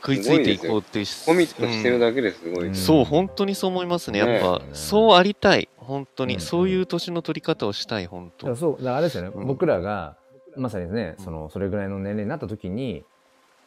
[0.00, 2.74] 食いついていこうっていう、コミットしてるだけですごいうん。
[2.74, 4.20] そう、本当にそう思いますね。
[4.20, 5.68] やっねぱ、そうありたい。
[5.76, 8.54] 本当に、うんそういう年の取り方をしたい、本当。
[8.56, 10.16] そうあれですよね、うん僕らが
[10.58, 13.04] まさにねうんそのそれぐらいの年齢になった時に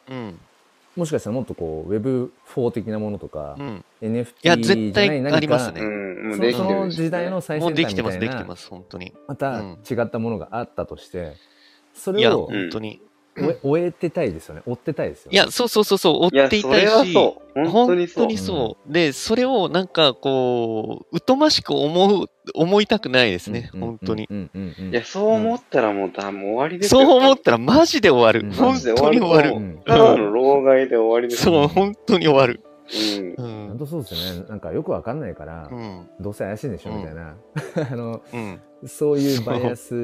[0.08, 0.38] うん。
[0.94, 3.84] もしかしたらもっとこう Web4 的なものとか、うん。
[4.02, 9.14] NFT いや絶対じゃない何かありますねうん、もうそできそのてるしね時代の最もう先端できてます、みたいなできてます、本当に。
[9.26, 11.36] またうん違ったものがあったとして
[11.94, 13.00] それを本当に。
[13.62, 17.68] 終えてたいですよね追ってたいですよねいや、そうそうそうそう、追っていたいし、そう。
[17.68, 18.36] 本当にそう。
[18.36, 18.92] そう。
[18.92, 24.24] で、それをなんかこう、疎ましく思う、思いたくないですね、うん本当に。
[24.24, 27.00] いや、そう思ったらもうだ、もう終わりですよ。
[27.00, 28.46] そう思ったらマジで終わる。
[28.46, 29.56] うん本マジで当に終わる。
[29.56, 31.68] うんただの老害で終わりですそう、よ。
[31.68, 32.60] 本当に終わる。
[32.94, 33.32] うん。
[33.32, 33.78] う本ん。
[33.78, 36.08] 当そうですよねなんかよくわかんないから、うん。
[36.20, 37.36] どうせ怪しいんでしょうんみたいな、
[37.90, 38.60] あのうん。
[38.86, 39.94] そういうバイアス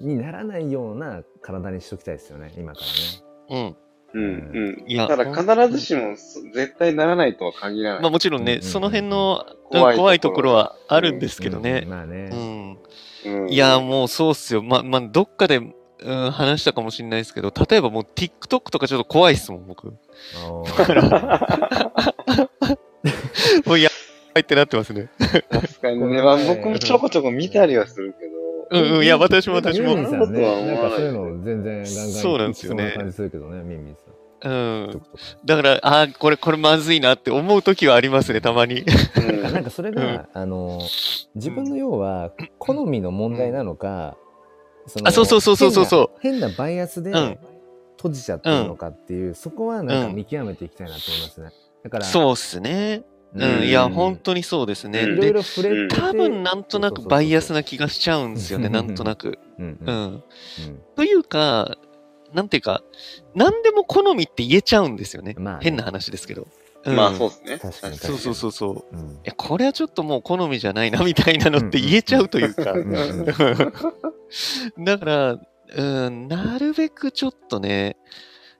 [0.00, 3.74] にならないような体にしときたいですよね今からね
[4.14, 4.20] うん。
[4.20, 4.50] うん。
[4.54, 4.84] うん。
[4.86, 8.02] いやただ、必ずしもそ絶対ならないとは限らない。
[8.02, 11.84] まあもちろんね、うんうんうんその辺の怖い怖いところはあるんですけどうんね。
[11.86, 12.78] まあね、うん。
[13.24, 14.62] うんいや、もうそうっすよ。
[14.62, 19.92] ま、まあ、どっかで、うん、話したかもしれないですけど、例えばもう TikTok とかちょっと怖いっすもん、僕。
[23.66, 23.94] もうやば
[24.40, 24.42] い。
[24.42, 25.08] ってなってますね。
[25.50, 26.22] 確かにね。
[26.22, 28.36] まあ、僕もちょこちょこ見たりはするけど。
[28.68, 29.94] うんうん、いや、私も私も。
[29.94, 29.98] ミン。
[30.00, 32.88] ミンさんねなんかそういうの全然ガンガンそうなんですよね。
[32.88, 34.16] いきそうな感じするけどねミンミンさん。
[34.42, 35.02] うん。
[35.44, 38.84] だから、あーこれ、これまずいなって思う時はありますね、たまに。
[39.16, 39.42] うん。
[39.42, 40.80] なんかそれが、あの
[41.34, 44.16] 自分の要は好みの問題なのか、
[44.86, 46.18] そのあそうそうそうそうそうそう。
[46.20, 47.38] 変な変なバイアスでうん
[47.96, 51.50] 閉じちゃってるのかっていう、そこはなんか見極めていきたいなと思いますね。
[51.84, 53.04] だからそうっすね。
[53.34, 55.00] うん、うんいや、本当にそうですね。
[55.00, 59.38] うんいろいで、ろ触れてて多分なんとなくバイアスな気がしちゃうんですよね、うんなんとなく。
[59.58, 59.96] うんうんうん。
[59.96, 60.22] うん
[60.94, 61.76] というか、
[62.32, 62.82] なんていうか、
[63.34, 65.34] 何でも好みって言えちゃうんですよね。
[65.38, 66.48] まあね変な話ですけど。
[66.84, 67.58] うんまあ、そうですね。
[67.58, 68.96] 確かにそうそうそうそう。
[68.96, 72.72] うんいや、これはちょっともう好みじゃないな、みたいなのって言えちゃうというか。
[72.72, 73.24] うんうん
[74.84, 75.40] だから、
[75.76, 77.96] うん、なるべくちょっとね、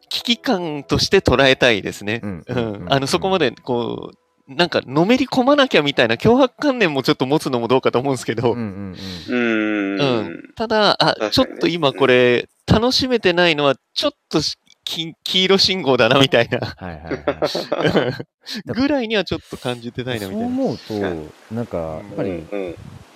[0.09, 2.21] 危機感として捉えたいですね。
[2.23, 2.87] うんうん。
[2.89, 4.12] あの、そこまで、こ
[4.49, 8.97] う、なんか、のめり込まなきゃみたいな脅迫観念もちょっと持つのもどうかと思うんですけど、うんうん
[9.29, 10.01] うん。
[10.01, 16.59] うんただ、あ、ちょっと今これ、楽しめてないのは、ちょっとしき黄色信号だな、みたいな。
[16.61, 18.12] はいはいはい。
[18.73, 20.55] ぐらいにはちょっと感じてないな、そうみたいな。
[20.55, 22.75] 思うとなんかやっぱり、うん。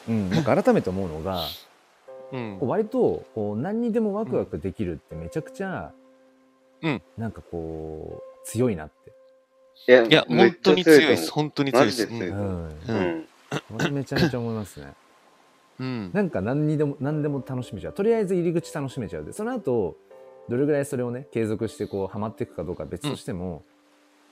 [0.09, 1.47] うん、なんか改めて思うのが
[2.33, 2.57] うん。
[2.59, 5.93] こう割とこう何にでもワクワクできるってめちゃくちゃ、
[6.83, 7.03] うん。
[7.18, 9.12] なんかこう強いなって、
[9.89, 11.28] いや、いや、本当に強いです。
[11.28, 12.09] と本当に強いです。
[12.09, 13.26] うん。
[13.78, 14.93] うん、めちゃめちゃ思いますね。
[15.81, 16.11] うん。
[16.12, 17.93] なんか何にでも何でも楽しめちゃう。
[17.93, 19.24] とりあえず入り口楽しめちゃう。
[19.24, 19.97] でその後
[20.49, 23.62] どれぐらいそれをね継続してこうハマっていくかどうかは別としても、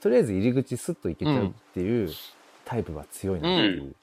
[0.00, 2.10] とりあえず入り口スッといけちゃうっていう
[2.64, 3.94] タイプは強いなっていう、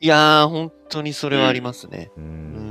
[0.00, 2.10] いやー、本当にそれはありますね。
[2.16, 2.24] うん。
[2.24, 2.69] うん。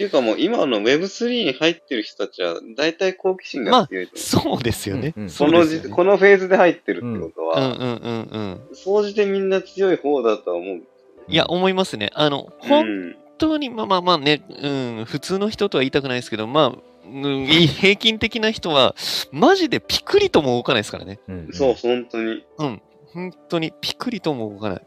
[0.00, 4.56] っていうかもう今の Web3 に入ってる人たちは大体好奇心が強いと思う。
[4.56, 8.74] そうですよねこの時うですよねこのフェーズで入ってるってことうんは、うんうんうん。
[8.74, 10.82] 総じてみんな強い方だとは思う。
[11.28, 12.08] いや、思いますね。
[12.14, 13.16] あの、う本ん。
[13.36, 18.94] 当に、まあまあまあね、うん、普通の人とは言いたくないですけど、まあ、平均的な人は、
[19.32, 21.20] マジでピクリとも動かないですからね。
[21.28, 22.42] うんそう、本当に。
[22.56, 22.82] うん。
[23.12, 24.82] 本当にピクリとも動かない。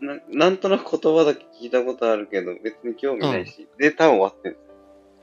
[0.00, 4.58] ななんとなく言葉だけ聞いたことあるけど、別に興味ないし、で、多分終わってる。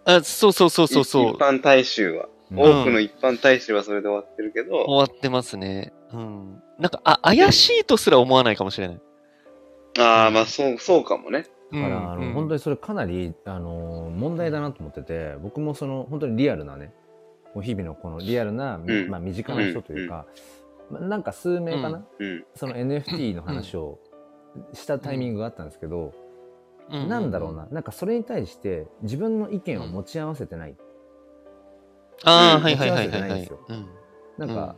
[0.05, 1.37] あ、そうそうそうそうそう一。
[1.37, 2.25] 般大衆は。
[2.25, 5.91] うん多くの一般大衆はそれで終わってるけど、終わってますね。
[6.13, 6.61] うん。
[6.77, 9.01] なんか、あ、怪しいとすら思わないかもしれない。
[9.97, 11.45] ああ、まあそう、そうかもね。
[11.71, 16.93] うんだから、あのうん本当にそれかなり、あの問題だなと思ってて僕もその本当にリアルなね
[17.55, 20.25] もう日々のこのリアルな、みうんまあ、身近な人というか、
[20.91, 22.45] まあなんか数名かな、うん。
[22.53, 23.99] その NFT の話を
[24.73, 26.13] したタイミングがあったんですけど、
[26.91, 27.67] うなんだろうな。
[27.71, 30.75] なんかそれに対して自分の意見を持ち合わせてない、
[32.23, 32.63] ああ、うん。
[32.63, 33.07] はいはいはいはいはい。
[33.07, 33.59] 持ち合わせてないんですよ。
[33.67, 33.87] うん。
[34.37, 34.75] なんか、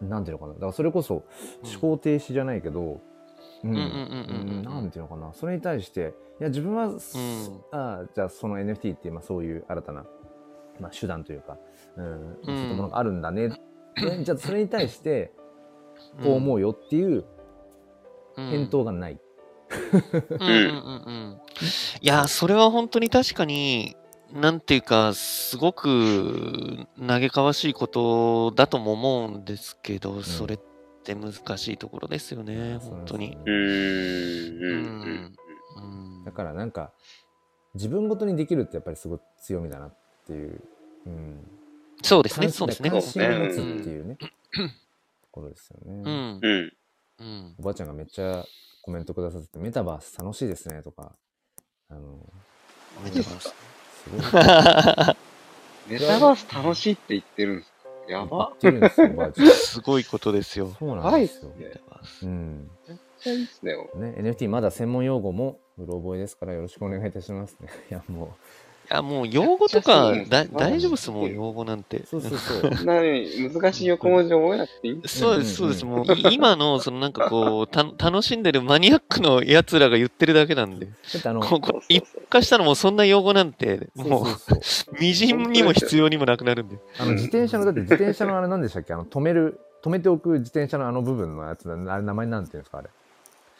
[0.00, 0.54] なんていうのかな。
[0.54, 1.14] だからそれこそ
[1.62, 3.00] 思考停止じゃないけど、
[3.62, 3.70] うん。
[3.70, 4.62] うんうんうんうんうん。
[4.62, 5.32] なんていうのかな。
[5.34, 6.98] それに対していや自分は、ん。
[7.72, 10.04] ああじゃあその NFT っていう、まあ、そういう新たな、
[10.80, 11.58] まあ、手段というか、
[11.96, 12.30] うん。
[12.32, 12.38] うん。
[12.44, 13.50] そういったものがあるんだね
[13.96, 15.32] で じゃあそれに対して
[16.22, 17.24] こう思うよっていううん
[18.36, 19.18] 返答がない。
[20.30, 21.40] うんうんうんうん。
[22.00, 23.96] いや、それは本当に確かに、
[24.32, 30.60] なんていうか、すごく嘆かわしいことだとも思うんですけど、それっ
[31.04, 33.36] て難しいところですよね、そう本当に。
[33.44, 34.62] うーん。
[34.62, 35.36] うん。
[35.76, 35.80] う
[36.20, 36.92] んだからなんか
[37.74, 39.94] 自分ごとにできるってやっぱりすごい強みだなっ
[40.26, 40.60] ていう。
[41.06, 41.46] うん、
[42.02, 42.90] そうですね、関そうですね。
[42.90, 44.28] 関心を持つうんっていうね、と
[45.30, 46.02] ころですよね。
[46.04, 46.72] うん
[47.18, 47.24] う。
[47.24, 47.26] ん。
[47.26, 47.54] うん。
[47.58, 48.44] おばあちゃんがめっちゃ
[48.82, 51.12] コメントくださってて、メタバース楽しいですねとか、
[51.88, 52.18] あの、
[53.02, 54.20] めっちゃ楽しいすごい
[55.88, 57.74] メタバース楽しいって言ってるんですか？
[58.08, 58.52] や言ば
[59.54, 60.74] すごいことですよ。
[60.78, 61.50] そうなんですよ。
[61.52, 61.80] すね。
[62.22, 62.70] うん。
[62.86, 63.74] めっちゃいいっすね。
[63.94, 67.68] ね、NFT まだ専門用語もうろ覚えですからよろしくお願いいたしますね。
[67.90, 68.28] いや、もい
[68.88, 72.06] や、もう用語とかだ大丈夫ですもん、用語なんてう、。
[72.06, 72.70] そうそうそう。
[72.84, 75.84] なに、難しい横文字覚えなくていいそうです、うんそうです。
[75.84, 80.88] もう、い今の、そのなんかこう、た 楽しんでるマニアックの奴らが言ってるだけなんで。
[81.24, 84.94] あの、ここ一化したらもうそんな用語なんて、もそうそう。
[84.94, 86.76] う、 みじんにも必要にもなくなるんで。
[86.98, 88.92] あの自転車の、だって自転車のあれなんでしたっけ？
[88.92, 92.88] あの、止める、止めておく自転車のあの部分のやつ、あれ名前なんていうんですかあれ。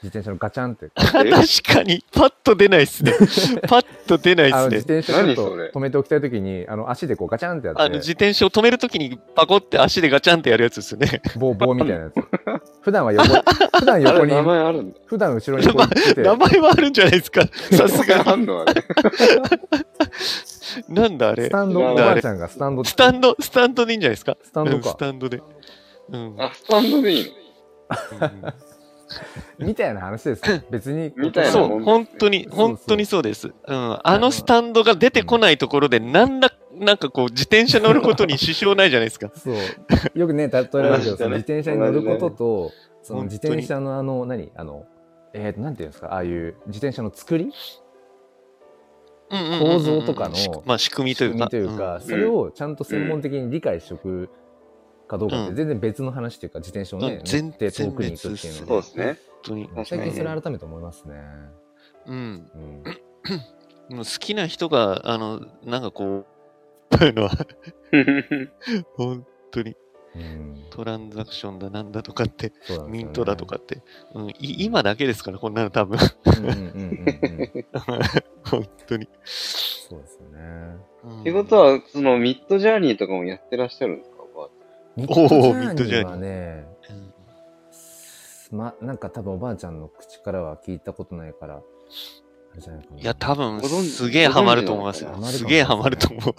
[0.04, 0.90] 自転車のガチャンって。
[0.94, 1.22] 確
[1.74, 3.12] かに、パッと出ないっすね。
[3.66, 4.98] パッと出ないっあの自すね。
[4.98, 5.70] 転車ちょっと何それ？
[5.70, 11.22] 止めておきたいときに、あの足でこうガチャンってやって、あの、自転車を止めるときにパコって足でガチャンってやるやつですよね。
[11.36, 12.14] 棒、棒みたいなやつ。
[12.82, 14.98] 普段は横、普段あ横にれ、名前あるんだ。
[15.06, 17.46] 普段後ろにこう行ってて、名前はあるんじゃないですか。
[17.72, 18.30] さすがに。
[18.30, 18.74] あんのあれ。
[20.88, 21.50] なんだあれス。
[21.50, 24.32] タンド、なんおだばあちゃんがスタンド、スタンド、スタンドでいいんじゃないですか？
[24.32, 25.42] うんスタンドかスタンドで。
[26.10, 26.34] うん。
[26.38, 27.32] あ、スタンドでいい
[29.58, 30.60] みたいな話ですよ。
[30.70, 31.12] 別に。
[31.16, 33.48] みたいなそう、本当に、本当にそうです。
[33.48, 33.98] うん。
[34.02, 39.30] あのスタンドが出てこないところで、なんら、なんかこう、自転車乗ることに支障ないじゃないですか。
[39.36, 39.54] そう。
[40.14, 44.50] よくね、例えられるけど、同じだね自転車に乗ることと、その自転車のあの、何？
[44.56, 44.84] あの、
[45.32, 47.52] えーと、なんていうんですか、ああいう自転車の作り？
[49.30, 51.48] 構造とかのしまあ、仕組みというか。
[51.50, 54.28] 仕組みというそれをちゃんと専門的に理解しておく
[55.06, 59.04] かどうかってうん全然別の話というか、自転車をね、うん全乗って遠くに行くっていうのそうですね。
[59.04, 59.70] 本当に。
[59.84, 61.14] 最に近それ改めて思いますね。
[62.06, 62.50] うん。
[63.90, 63.98] うん。
[63.98, 66.26] 好きな人が、あの、なんかこう、
[66.90, 67.30] こういうのは、
[68.96, 69.76] 本当に、
[70.16, 72.54] うんトランザクションだなんだとかって、ね
[72.88, 73.82] ミントだとかって、
[74.14, 75.98] うん、い今だけですから、こんなの多分。
[78.44, 79.08] 本当に。
[79.24, 80.76] そうですよね。
[81.04, 84.10] うんってことは、そのミッドジャーニーとかもやってらっしゃるんです
[84.96, 86.66] ミッドジャーニーはね、
[88.52, 91.60] うんま、なんか多分おばあちゃんの口からは聞いたことないから、あ
[92.54, 93.00] れじゃないかな。
[93.00, 96.34] いや、多分、ご存知すげえハマると思いますよすげえハマると思う。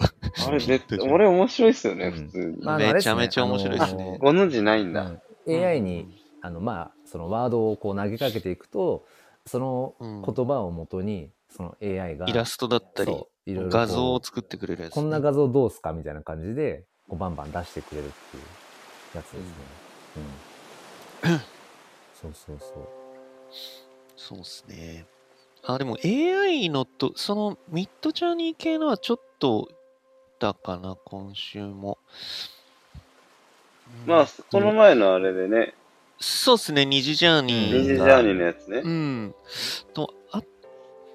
[0.46, 2.94] あれ、絶対、うん俺面白いっすよね、うん普通に。
[2.94, 5.02] めちゃめちゃ面白いですねご存知ないんだ。
[5.02, 6.08] うん AI に、
[6.42, 9.04] あの、まあ、そのワードをこう投げかけていくと、
[9.44, 13.14] そのうん言葉をもとに、その AI が、イラストだったり、
[13.46, 14.94] 画像を作ってくれるやつ。
[14.94, 18.42] こんな画像どうすかみたいな感じで、こうバンバン出してくれるっていう
[19.16, 19.46] やつですね。
[21.26, 21.38] うん。
[22.14, 22.88] そうそうそう。
[24.16, 25.06] そうですね。
[25.62, 29.68] あ、でも AI のと、そのミッドジャーニー系のはちょっと
[30.38, 31.98] だかな、今週も。
[34.06, 35.74] まあ、この前のあれでね、
[36.18, 37.78] そうですね、二次ジャーニーが。
[37.78, 38.88] 二次ジャーニーのやつねう。
[38.88, 39.34] ん。
[39.92, 40.42] と、あ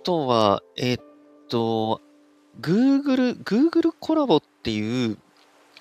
[0.04, 1.00] とは、えっ
[1.50, 2.02] と、
[2.60, 5.18] Google、Google コラボっていう、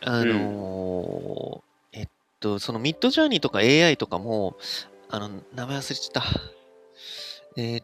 [0.04, 2.08] あのーえっ
[2.40, 4.56] と、そのミッドジャーニーとか AI とかも、
[5.08, 6.22] あの、名前忘れちゃった。
[7.56, 7.82] えっ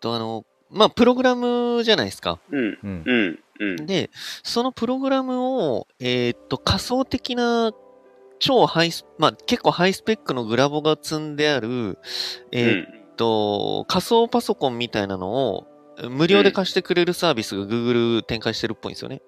[0.00, 2.38] と、あの、まあ、プログラムじゃないですか。
[2.50, 3.02] うん、うん。
[3.06, 3.86] うん、うん。
[3.86, 4.10] で、
[4.42, 7.72] そのプログラムを、えーっと、仮想的な
[8.38, 11.98] 超ハイス、まあ、結構ハイスペックのグラボが積んである、
[12.52, 15.66] えーっと、仮想パソコンみたいなのを
[16.10, 19.20] 無料で貸してくれるサービスが Google 展開してるっぽいんですよね。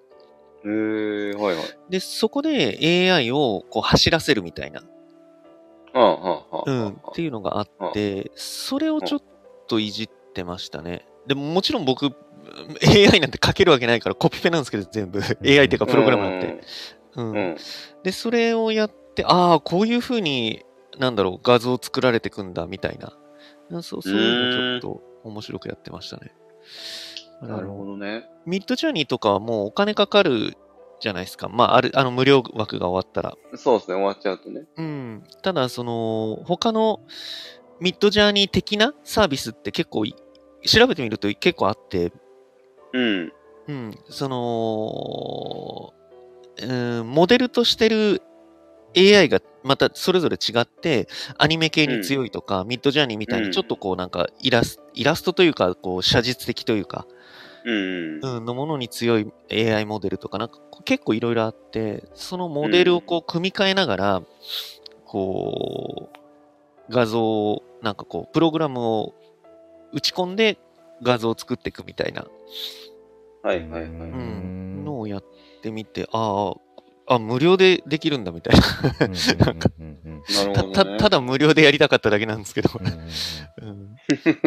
[0.65, 1.31] うん。
[1.31, 1.65] へえ、はいはい。
[1.89, 4.83] で、そこで AI をこう走らせるみたいな。
[5.93, 9.23] うん、っていうのがあって、それをちょっ
[9.67, 11.05] といじってましたね。
[11.27, 12.13] でももちろん僕、
[12.87, 15.21] AI なんて書けるわけないからコピペなんですけど、全部。
[15.21, 16.61] AI っていうかプログラムなんて。
[17.17, 17.57] うん。
[18.03, 20.65] で、それをやって、ああ、こういうふうに、
[20.99, 23.13] なんだろう、画像作られてくんだ、みたいな。
[23.71, 26.33] うんそうそういうのちょっと面白くやってましたね。
[27.43, 28.27] なるほどね。
[28.47, 30.57] ミッドジャーニーとかはもうお金かかる
[31.01, 31.49] じゃないですか。
[31.49, 33.35] まあ、ある、あの無料枠が終わったら。
[33.57, 34.67] そうですね、終わっちゃうとね。
[34.77, 35.25] うん。
[35.43, 37.01] ただ、その、他の
[37.81, 40.15] ミッドジャーニー的なサービスって結構い、
[40.67, 42.13] 調べてみると結構あって、
[42.93, 43.33] うん。
[43.69, 45.95] うん、その、
[46.63, 48.21] うん、モデルとしてる
[48.97, 57.07] AI がまたそれぞれ違って、アニメ系に強いとか、ミッドジャーニーみたいにちょっとこうなんかイラスイラストというか、こう写実的というか、
[57.65, 58.21] うん。
[58.23, 64.23] うん、のものに強い AI モデルとか、なんか結構いろいろあって、そのモデルをこう組み替えながら、
[65.05, 66.11] こ
[66.89, 69.15] う、画像を、なんかこう、プログラムを
[69.93, 70.59] 打ち込んで
[71.03, 72.27] 画像を作っていくみたいな、
[73.43, 73.91] はいはいはい。
[73.91, 75.25] うん、のをやっ
[75.63, 76.55] てみて、ああ、
[77.11, 78.63] あ、無料でできるんだみたいな。
[80.55, 82.73] たたただ無料でやりたかっただけなんですけど、っ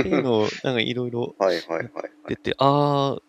[0.01, 1.89] ていうのを、なんかいろいろはいはいはいはい。
[2.30, 3.22] 出て、ああ、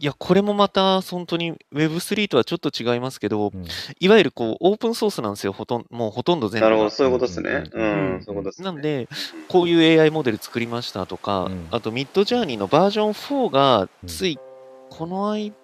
[0.00, 3.64] いや、これもまた本当に Web3 とはちょっと違いますけど、うん。
[4.00, 6.70] いわゆるこう、オープンソースなんですよ、ほとんもうほとんど全部が。
[6.70, 7.50] なるほど、そういうことですね。
[7.72, 8.64] ううんん、そういうことですね。
[8.64, 9.08] なんで、
[9.46, 11.68] こういう AI モデル作りましたとか、うん。
[11.70, 14.36] あとミッドジャーニーのバージョン4がうんつい
[14.88, 15.54] この間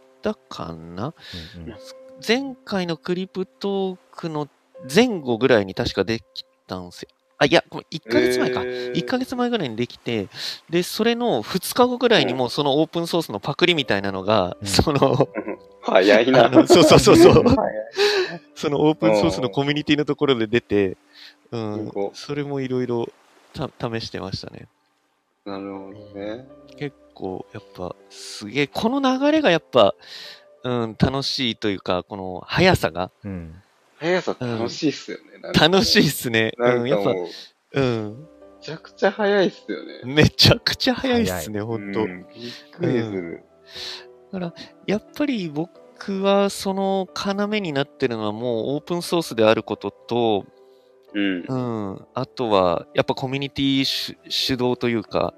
[0.49, 1.15] かな、
[1.57, 1.77] うんうん
[2.27, 4.49] 前回のクリプトークの
[4.93, 7.09] 前後ぐらいに確かできたんですよ。
[7.39, 8.61] あ、いや、ごめん1ヶ月前か。
[8.61, 10.29] 1ヶ月前ぐらいにできて、
[10.71, 15.29] で、それの2日後ぐらいにもうそのオープンソースのパクリみたいなのが、うんその、
[15.83, 16.51] 早いな。
[16.67, 17.45] そうそうそうそう
[18.55, 20.97] そのオープンソースのコミュニティのところで出て、
[21.53, 23.09] うんそれもいろいろ
[23.55, 24.67] 試してましたね。
[25.45, 26.49] なるほどね。
[26.77, 29.95] 結構、やっぱ、すげえ、この流れがやっぱ、
[30.67, 33.63] うん、楽しいというか、この速さがうん
[33.99, 35.25] 速さ楽しいっすよね。
[35.59, 36.53] 楽しいっすね。
[36.59, 37.31] うん、やっぱ、なんめ
[37.75, 38.29] うん、
[38.61, 40.01] ちゃくちゃ速いっすよね。
[40.05, 42.03] めちゃくちゃ速いっすね、ほんと。
[42.03, 43.45] うんびっくりする。
[44.87, 50.45] やっぱり僕はその要になってるのはもうオープンソースであることと、
[51.15, 51.45] うん。
[51.49, 51.55] う
[51.95, 55.33] ん、あとはやっぱコミュニティ主主導というか、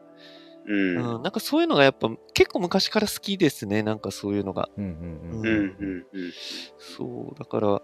[0.68, 0.72] う。
[0.72, 4.68] うんん、なんかそういうのがやっぱ結構昔から好きですね、なんかそういうのが。
[4.76, 6.06] うんうんうん。
[6.12, 6.32] うん。
[6.78, 7.82] そう、だから、う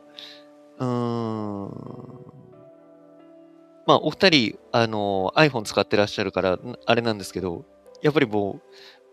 [0.81, 2.45] ーん。
[3.87, 7.65] まあ、お二人、あの、iPhone 使ってらっしゃるから、んあれなんですけど、
[8.03, 8.63] やっぱりもう、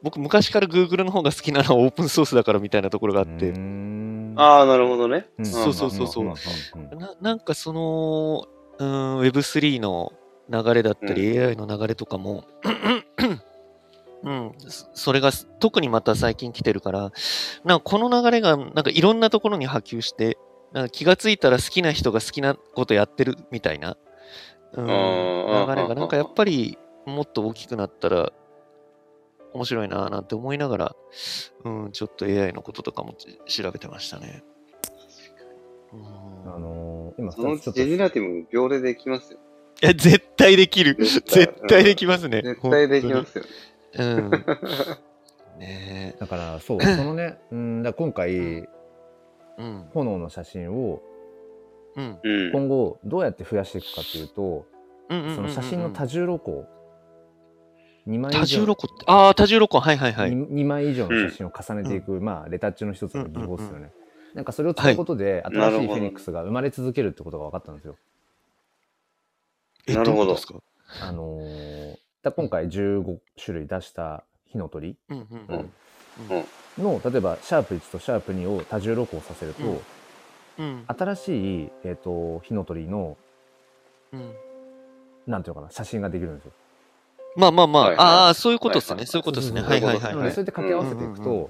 [0.04, 5.28] 僕昔から Google の方が好きなのはオープンソースだからみたいなところがあって、うんああ、なるほどね。
[5.38, 8.46] うんそうそうそうそうんんんななんかその、
[8.80, 10.14] うーん、Web3 の
[10.50, 12.46] 流れだったり、AI の流れとかも、
[14.24, 17.12] うん、そそれが特にまた最近来てるから、
[17.66, 20.38] なんかこの流れがなんかいろんなところに波及して、
[20.74, 23.98] なんか気がついたら好きな人が好きなことやってるみたいな、
[24.74, 28.32] うん、流れがなんかやっぱりもっと大きくなったら
[29.54, 30.96] 面白いなぁなんて思いながら、
[31.66, 33.16] うん、ちょっと AI のこととかも
[33.48, 34.44] 調べてましたね。
[35.94, 39.40] うんあのー今そのうちょっとちジェネラティブも秒でできますよ。
[39.84, 40.96] いや、絶対できる。
[40.98, 42.42] 絶対絶対できますね。
[42.42, 43.50] 絶対できますよね。
[45.58, 48.70] ねだからそう そのねうんだ今回え。
[49.58, 49.90] うん。
[49.94, 51.02] 炎の写真を
[51.96, 52.20] うん。
[52.24, 52.52] うん。
[52.52, 54.66] 今後どうやって増やしていくかっていうと
[55.10, 56.64] うんうんうんうんその写真の多重露光
[58.08, 59.06] 2枚以上多重露光って。
[59.08, 59.82] ああ、多重露光。
[59.82, 60.32] はいはいはい。
[60.32, 63.92] 2, 枚以上の写真を重ねていく、まあレタッチの一つの技法ですよね、
[64.34, 67.98] なんかそれを使うことで、はい新しいフェニックスが生まれ続けるってことが分かったんですよ
[69.88, 70.38] えなるほど
[71.02, 75.70] あのーだ今回15種類出した火の鳥うんうんう
[76.30, 76.84] うんん。
[76.84, 79.80] の例えばシャープ1とシャープ2を多重露光させると、うん
[80.60, 80.86] うん。
[80.88, 83.18] 新しい、えー、と火の鳥の
[84.14, 84.32] うん
[85.28, 86.52] なんていうのかな写真ができるんですよ。
[87.38, 89.06] まあまあまあ、はいはいああ、そういうことですね。
[89.06, 89.62] そういうことですね。
[89.62, 91.48] そうはいはいはいはいでそれで掛け合わせていくと、うんうん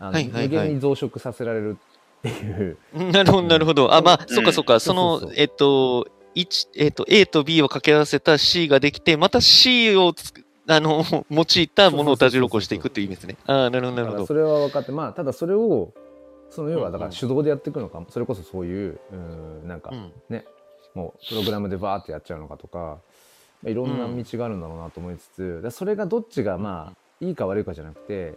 [0.00, 1.76] あの無限に増殖させられる
[2.20, 2.76] っていう。
[2.94, 3.10] うん。
[3.10, 3.92] なるほど、なるほど。
[3.92, 4.78] あ、まあ、うんそっかそっか。
[4.78, 6.06] そそうそうそう、のえっと、
[6.40, 13.36] 一えっと、A と B を掛け合わせた C ができて、また C をつくあの、 用いたものを多重露光していくっていう意味ですね。
[13.46, 14.26] ああ、なるほど、なるほど。
[14.26, 15.92] それは分かってまあただそれを
[16.50, 19.16] その要はだかうんうんら手動でやっていくのかそれこそそういうう
[19.64, 20.44] んなんかうんね
[20.94, 22.98] もうプログラムでバーってやっちゃうのかとか、
[23.62, 28.34] まあいろんな道があるんだろうなと思いつつ、だからそれがどっちがまあいいか悪いかじゃなくて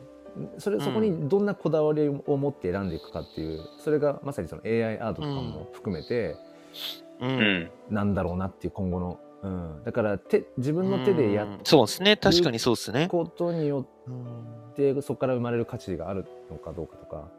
[0.57, 6.29] それうんそこにどんなこだわりを持って選んでいくかっていうそれがまさにその AI アートとかも含めてう。
[6.29, 6.35] うんん。
[7.89, 11.59] なんだろうなっていう今後の、うん、だから手自分の手でやっうん。
[11.63, 12.17] そうですね。
[12.17, 13.07] 確かにそうですね。
[13.09, 14.41] ことにようん
[14.71, 17.29] ってそこから生まれる価値があるのかどうかとか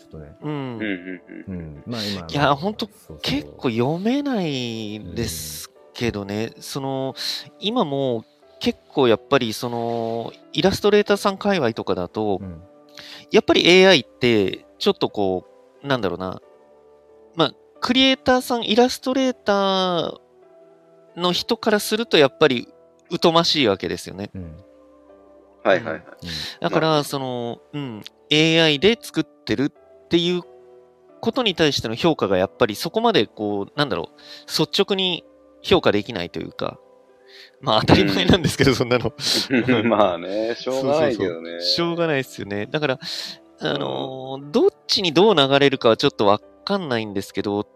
[0.00, 0.50] ちょっとね、うん。
[0.50, 0.80] うん。
[0.80, 1.54] うん。
[1.54, 3.18] うん、まあ今いやほんとそうそう。
[3.22, 7.14] 結構読めないですけどね、その
[7.60, 8.24] 今もう
[8.60, 12.62] 結構やっぱりそのイラストレーターさん界隈とかだと、うん。
[13.30, 15.46] やっぱり AI ってちょっとこ
[15.84, 16.26] うなんだろうな。
[16.26, 16.42] まあ
[17.80, 20.18] クリエイターさんイラストレーター
[21.16, 22.68] の人からするとやっぱり
[23.22, 24.64] 疎ましいわけですよねうん
[25.68, 26.02] はいはいはい。
[26.60, 28.02] だからその、うん、
[28.32, 29.72] AI で作ってる
[30.04, 30.42] っていう
[31.20, 34.18] ことに対しての評価がやっぱりそこまでこう、なんだろう、
[34.48, 35.24] 率直に
[35.62, 36.78] 評価できないというか、
[37.60, 39.12] まあ当たり前なんですけど、そんなの。
[39.84, 41.50] まあね、しょうがないけどね。
[41.50, 42.66] そうそうそうしょうがないですよね。
[42.66, 42.98] だから、
[43.60, 47.66] あのーどっちにどう流れるかはちょっとわかんないんですけど、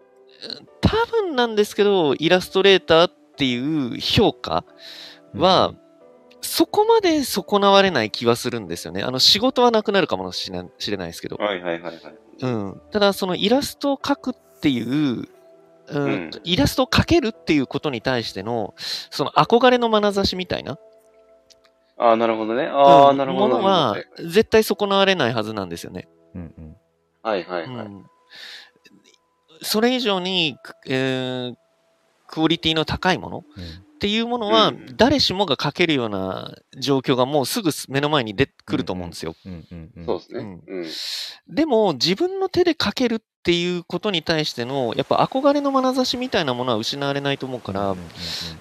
[0.81, 4.65] 多分なんですけど、イラストレーターっていう評価
[5.35, 5.73] は、
[6.41, 9.01] そこまで損なわれない気はするんですよね。
[9.01, 11.37] あの、仕事はなくなるかもしれないですけど。
[11.37, 12.15] はいはいはいはい。
[12.41, 12.81] うん。
[12.91, 15.27] ただ、そのイラストを描くっていう、
[15.89, 20.77] うんうんイラストを描けるっていうことに対しての、その憧れの眼差しみたいな、
[21.97, 22.67] ああ、なるほどね。
[22.67, 23.47] ああ、うんなるほど。
[23.49, 26.07] ものははい絶対損なわれないはずなんですよね。
[26.35, 26.75] うんうん
[27.21, 27.85] はいはいはい。
[27.85, 28.05] うん
[29.63, 31.55] それ以上に、くえー
[32.27, 33.39] クオリティの高いもの？
[33.39, 33.43] っ
[33.99, 39.35] ていうものはうん、誰しもが描けるような状況がもうすぐ目の前に出てくると思うんですよ。
[40.05, 41.13] そうです
[41.47, 41.55] ね。
[41.55, 47.95] でも、自分の手で描けるっていうことに対しての、やっぱ憧れの眼差しみたいなものは失われないと思うから、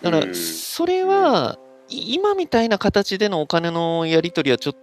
[0.02, 0.34] だから、うん。
[0.34, 4.76] それは、い今みたいな形でのお金のやり取りはちょっ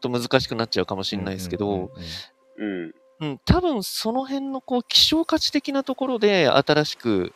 [0.00, 1.92] と難しくなっちゃうかもしれないですけど、
[2.56, 7.32] うんうん多分その辺のこう希少価値的なところで新しく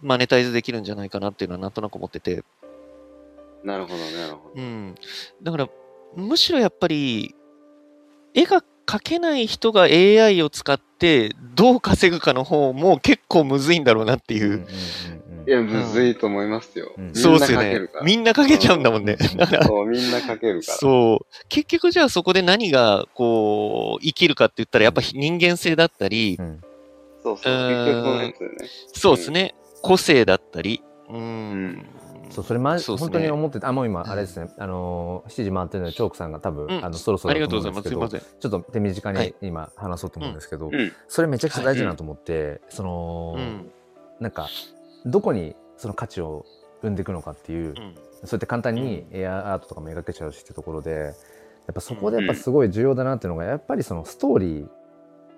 [0.00, 2.44] マネタイズできるんじゃないかなっていうのはなんとなく思ってて、
[3.64, 4.54] なるほどね、なるほど。
[4.54, 4.94] うん、
[5.42, 5.68] だから
[6.14, 7.34] むしろやっぱり
[8.34, 14.66] 絵が描けない人が AI を使ってどう稼ぐかの方も結構むずいんだろうなっていう、
[15.48, 16.92] いや、むずいと思いますよ。
[16.98, 17.88] うんみんそうなですよね。
[18.04, 20.78] みんな描けちゃうんだもんね、うんだからそう、みんな書けるから。
[20.78, 21.26] そう。
[21.48, 26.60] 結局じゃあそこで何がこう生きるかって言ったらやっぱ人間性だったり、うん
[27.22, 27.52] そうそう。
[27.52, 28.58] 結局そのやつだよね。
[28.92, 31.86] そうですね、個性だったり、うんん。
[32.28, 37.84] そうそれまね本当に思っててあもう今あれですね、あのー7時回ってるのでチョークさんが多分、うんあのそろそろありだがとうございます。
[37.84, 38.40] すけどすいません。
[38.40, 40.92] ちょっと手短にはい今話そうと思うんですけど、うん。
[41.08, 43.70] それめちゃくちゃ大事だなと思って、その、うん。
[44.20, 44.48] なんか
[45.06, 46.44] どこにその価値を
[46.82, 47.74] 生んでいくのかっていう、うん。
[47.74, 47.82] そう
[48.32, 54.68] やって簡単にエアアートとかも描けちゃうしってところでやっぱそこでやっぱすごい重要だなっていうのがやっぱりそのストーリー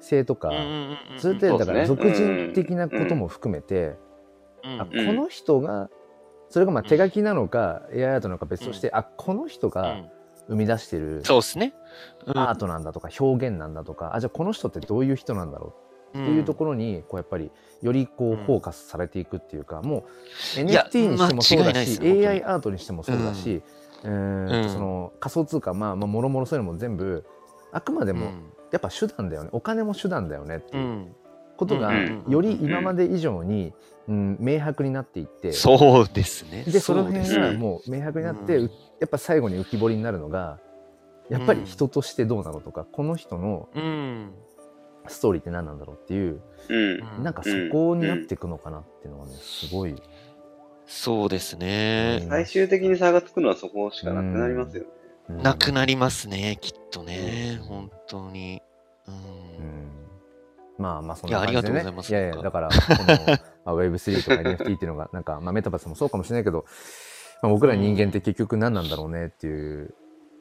[0.00, 3.96] 性とか、うんうんうんそれってだから俗人的なことも含めて、
[4.64, 5.90] うんあこの人が
[6.48, 10.10] それがまあ手書きなのか、エアアートなのか別として、あこの人がうん。
[10.48, 11.74] 生み出してるそうですね。
[12.26, 12.38] うん。
[12.38, 17.50] アートなんだとか表現なんだとか、あじゃあこの人ってどういう人なんだろうっていうところにこうやっぱり
[17.82, 20.04] よりこううんフォーカスされていくっていうか、も
[20.56, 23.62] う NFT にしてもそうだし AI アートにしてもそうだし、
[24.04, 24.70] うーん。
[24.70, 27.24] その仮想通貨まあまあもろもろそういうのも全部
[27.72, 28.26] あくまでも
[28.72, 29.50] やっぱ手段だよね。
[29.52, 30.80] お金も手段だよねってう。
[30.80, 31.16] いうん。
[31.56, 33.74] ことがうんより今まで以上に、
[34.08, 36.64] うん、明白になっていって、そうですね。
[36.64, 38.66] でその辺うがうんもう明白になって、や
[39.04, 40.58] っぱ最後に浮き彫りになるのが
[41.28, 44.30] やっぱり人としてどうなのとか、この人のうん。
[45.08, 47.22] ストーリーって何なんだろうっていう、うん。
[47.22, 49.94] なんかそこになっていくのかなっていうのはねすごい、
[50.86, 52.26] そうですね。
[52.28, 54.88] 最終的に差がつくのはそこしかなくなりますよね。
[54.90, 57.60] うんなくなりますね、きっとね。
[57.62, 58.60] 本当に。
[59.06, 59.10] う。
[59.12, 59.90] うんん
[60.80, 66.64] まあまあそんいやな感じでねありがとうございますいやいやだからこの、まあ、Web3 とか NFT っていうのがなんか、まあ、メタバースもそうかもしれないけど、
[67.42, 69.94] まあ、僕ら人間って結局何なんだろうねっていう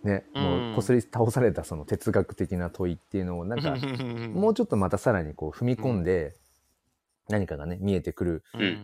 [0.04, 3.76] ね、もうこすり倒されたその哲学的な問いっていうのをなんか
[4.34, 6.36] もうちょっとまたさらにこう踏み込んで
[7.28, 8.43] 何かがね見えてくる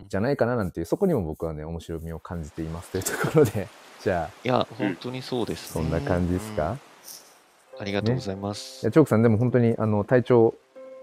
[0.10, 3.68] じゃないかななんていうそこにも僕はね面白みを感じていますというところで。
[4.04, 5.82] じゃあいや、本当にそうですね。
[5.82, 6.78] そんな感じですか、
[7.76, 7.82] うん。
[7.82, 8.84] ありがとうございます。
[8.84, 8.92] いや。
[8.92, 10.54] チョークさんでも本当にあの体調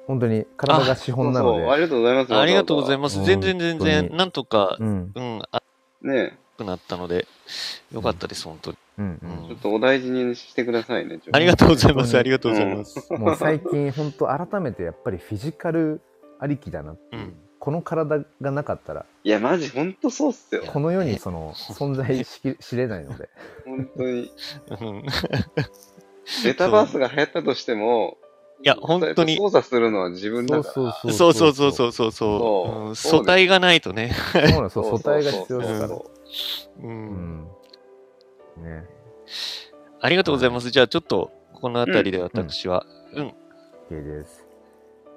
[0.06, 1.58] 本当に体が資本なので。
[1.58, 2.34] そうそうありがとうございます。
[2.36, 3.18] ありがとうございまます。
[3.18, 3.24] うん。
[3.24, 4.16] 全然全然、に。
[4.16, 5.12] なんとか、うん。
[5.14, 5.42] うん。
[6.02, 6.38] ね。
[6.56, 7.26] くなったので、
[7.92, 8.76] よかったです、本当に。
[8.98, 11.20] うんうんちょっとお大事にしてくださいね。
[11.32, 12.16] ありがとうございます。
[12.16, 13.06] ありがとうございます。
[13.10, 16.00] うん、もう最近本当改めてやっぱりフィジカル
[16.38, 20.64] ありきだなっていう、うんこの体がなかったらいや、マジ、ほんとそうっすよ。
[20.66, 23.28] この世にその存在しきしれないので
[23.64, 24.32] 本当に。
[24.80, 25.02] うん
[26.44, 28.16] メタバースが流行ったとしても、
[28.64, 30.72] いや本当に操作するのは自分だから。
[30.72, 32.26] そうそうそうそうそうそうそうそそ
[32.66, 32.88] うう。
[32.88, 34.12] うんそう素体がないとね。
[34.32, 35.94] そうなんですよ素体が必要ですからそ
[36.82, 36.88] うう。
[36.88, 36.94] うん
[37.42, 37.48] ん
[38.56, 38.84] ね。
[40.00, 40.70] ありがとうございます。
[40.70, 43.34] じゃあちょっと、このあたりで私は、うん。
[43.90, 44.46] OK です。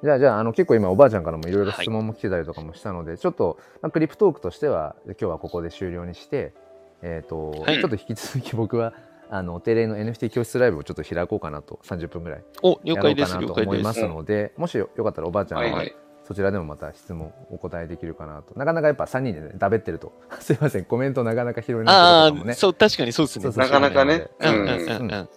[0.04, 6.54] じゃあじゃああの結構今おばあちゃんからもいろいろ質問も来てたりとかもしたので、ちょっと、まあ、クリプトークとしては今日はここで終了にして
[7.02, 7.80] えっ、と、はい。
[7.80, 8.94] ちょっと引き続き僕は
[9.30, 14.08] あのお手例の NFT 教室ライブをちょっと開こうかなと30分ぐらいお、了やろう解です、かなと思います。
[14.08, 15.96] のでもしよよかったらおばあちゃんは、はいはい。
[16.28, 23.44] そちらでもまた質問お答えできるかなとなかなかやっぱ3人でねだべってると すいませんコメントなかなか拾えないととかもねあ、そう、確かにそうですね。
[23.44, 24.28] そうそうなかなかね。
[24.40, 25.12] ううんんうんうんうん。
[25.12, 25.30] うん。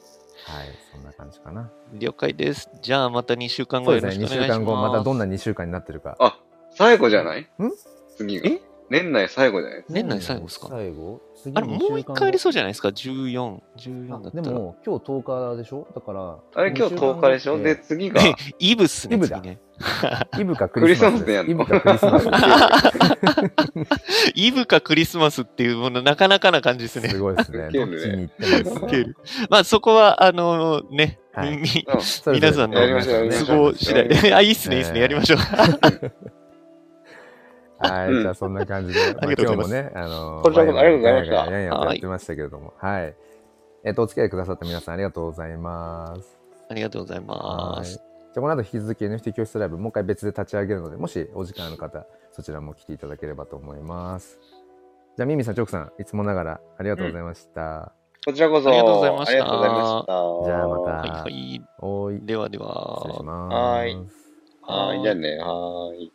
[0.92, 1.70] そんな感じかな。
[1.92, 2.70] 了解です。
[2.80, 4.60] じゃあまた2週間後よそうですね、2ろしくお願いします。
[4.60, 6.16] 週間後、またどんな2週間になってるか。
[6.18, 6.38] あ、
[6.70, 7.42] 最後じゃない？
[7.42, 7.46] ん？
[8.16, 8.48] 次が。
[8.48, 8.60] え？
[8.90, 13.60] 年内最後じゃない年内最後ですか最後次あれ、もう一回ありそうじゃないですか ?14。
[13.76, 14.42] 14だあったら。
[14.42, 18.20] でも、今日10日でしょだから、あれ今日10日でしょで、次が。
[18.58, 19.60] イブっすね、イブだ次ね。
[20.38, 21.14] イブかクリスマス。
[21.14, 22.28] イクリスマスでやんのブかクリスマス。
[24.34, 27.08] イブかクリスマスっていうもの、なかなかな感じですね。
[27.10, 27.58] すごいですね。
[27.58, 29.16] どっちに行ってもですねウケる
[29.48, 31.20] まあ、そこは、あのね、
[32.26, 32.80] 皆さんの
[33.46, 34.34] 都合次第で。
[34.34, 35.00] あ、いいっすね、いいっすね。
[35.00, 35.38] やりましょう。
[37.78, 43.14] はい、うんじゃあそんな感じで、まあありがとうございます今日もね、あのこちらこそありがとうございましたやんやんやってましたけれども、はい。
[43.84, 46.38] えっと、お付き合いくださった皆さんありがとうございます。
[46.68, 47.26] ありがとうございはい。
[47.26, 47.92] ます。
[47.94, 48.02] じゃ
[48.36, 54.38] あこの後引き続き NFT 教室ライブもう一回別で立ち上げるので、もしお時間ある方、そちらも来ていただければと思います。
[55.16, 57.92] じゃあミミさん、チョークさん、いつもながらありがとうございました。
[58.26, 58.68] こちらこそ。
[58.68, 60.44] ありがとうございましたありがとうございました。
[60.44, 61.62] じゃあまたはいはい。
[61.78, 63.22] おーい、ではで失礼しは。
[63.22, 63.54] ます。
[63.54, 63.96] はい
[64.62, 65.38] はい、じゃあね。
[65.38, 66.12] はーい。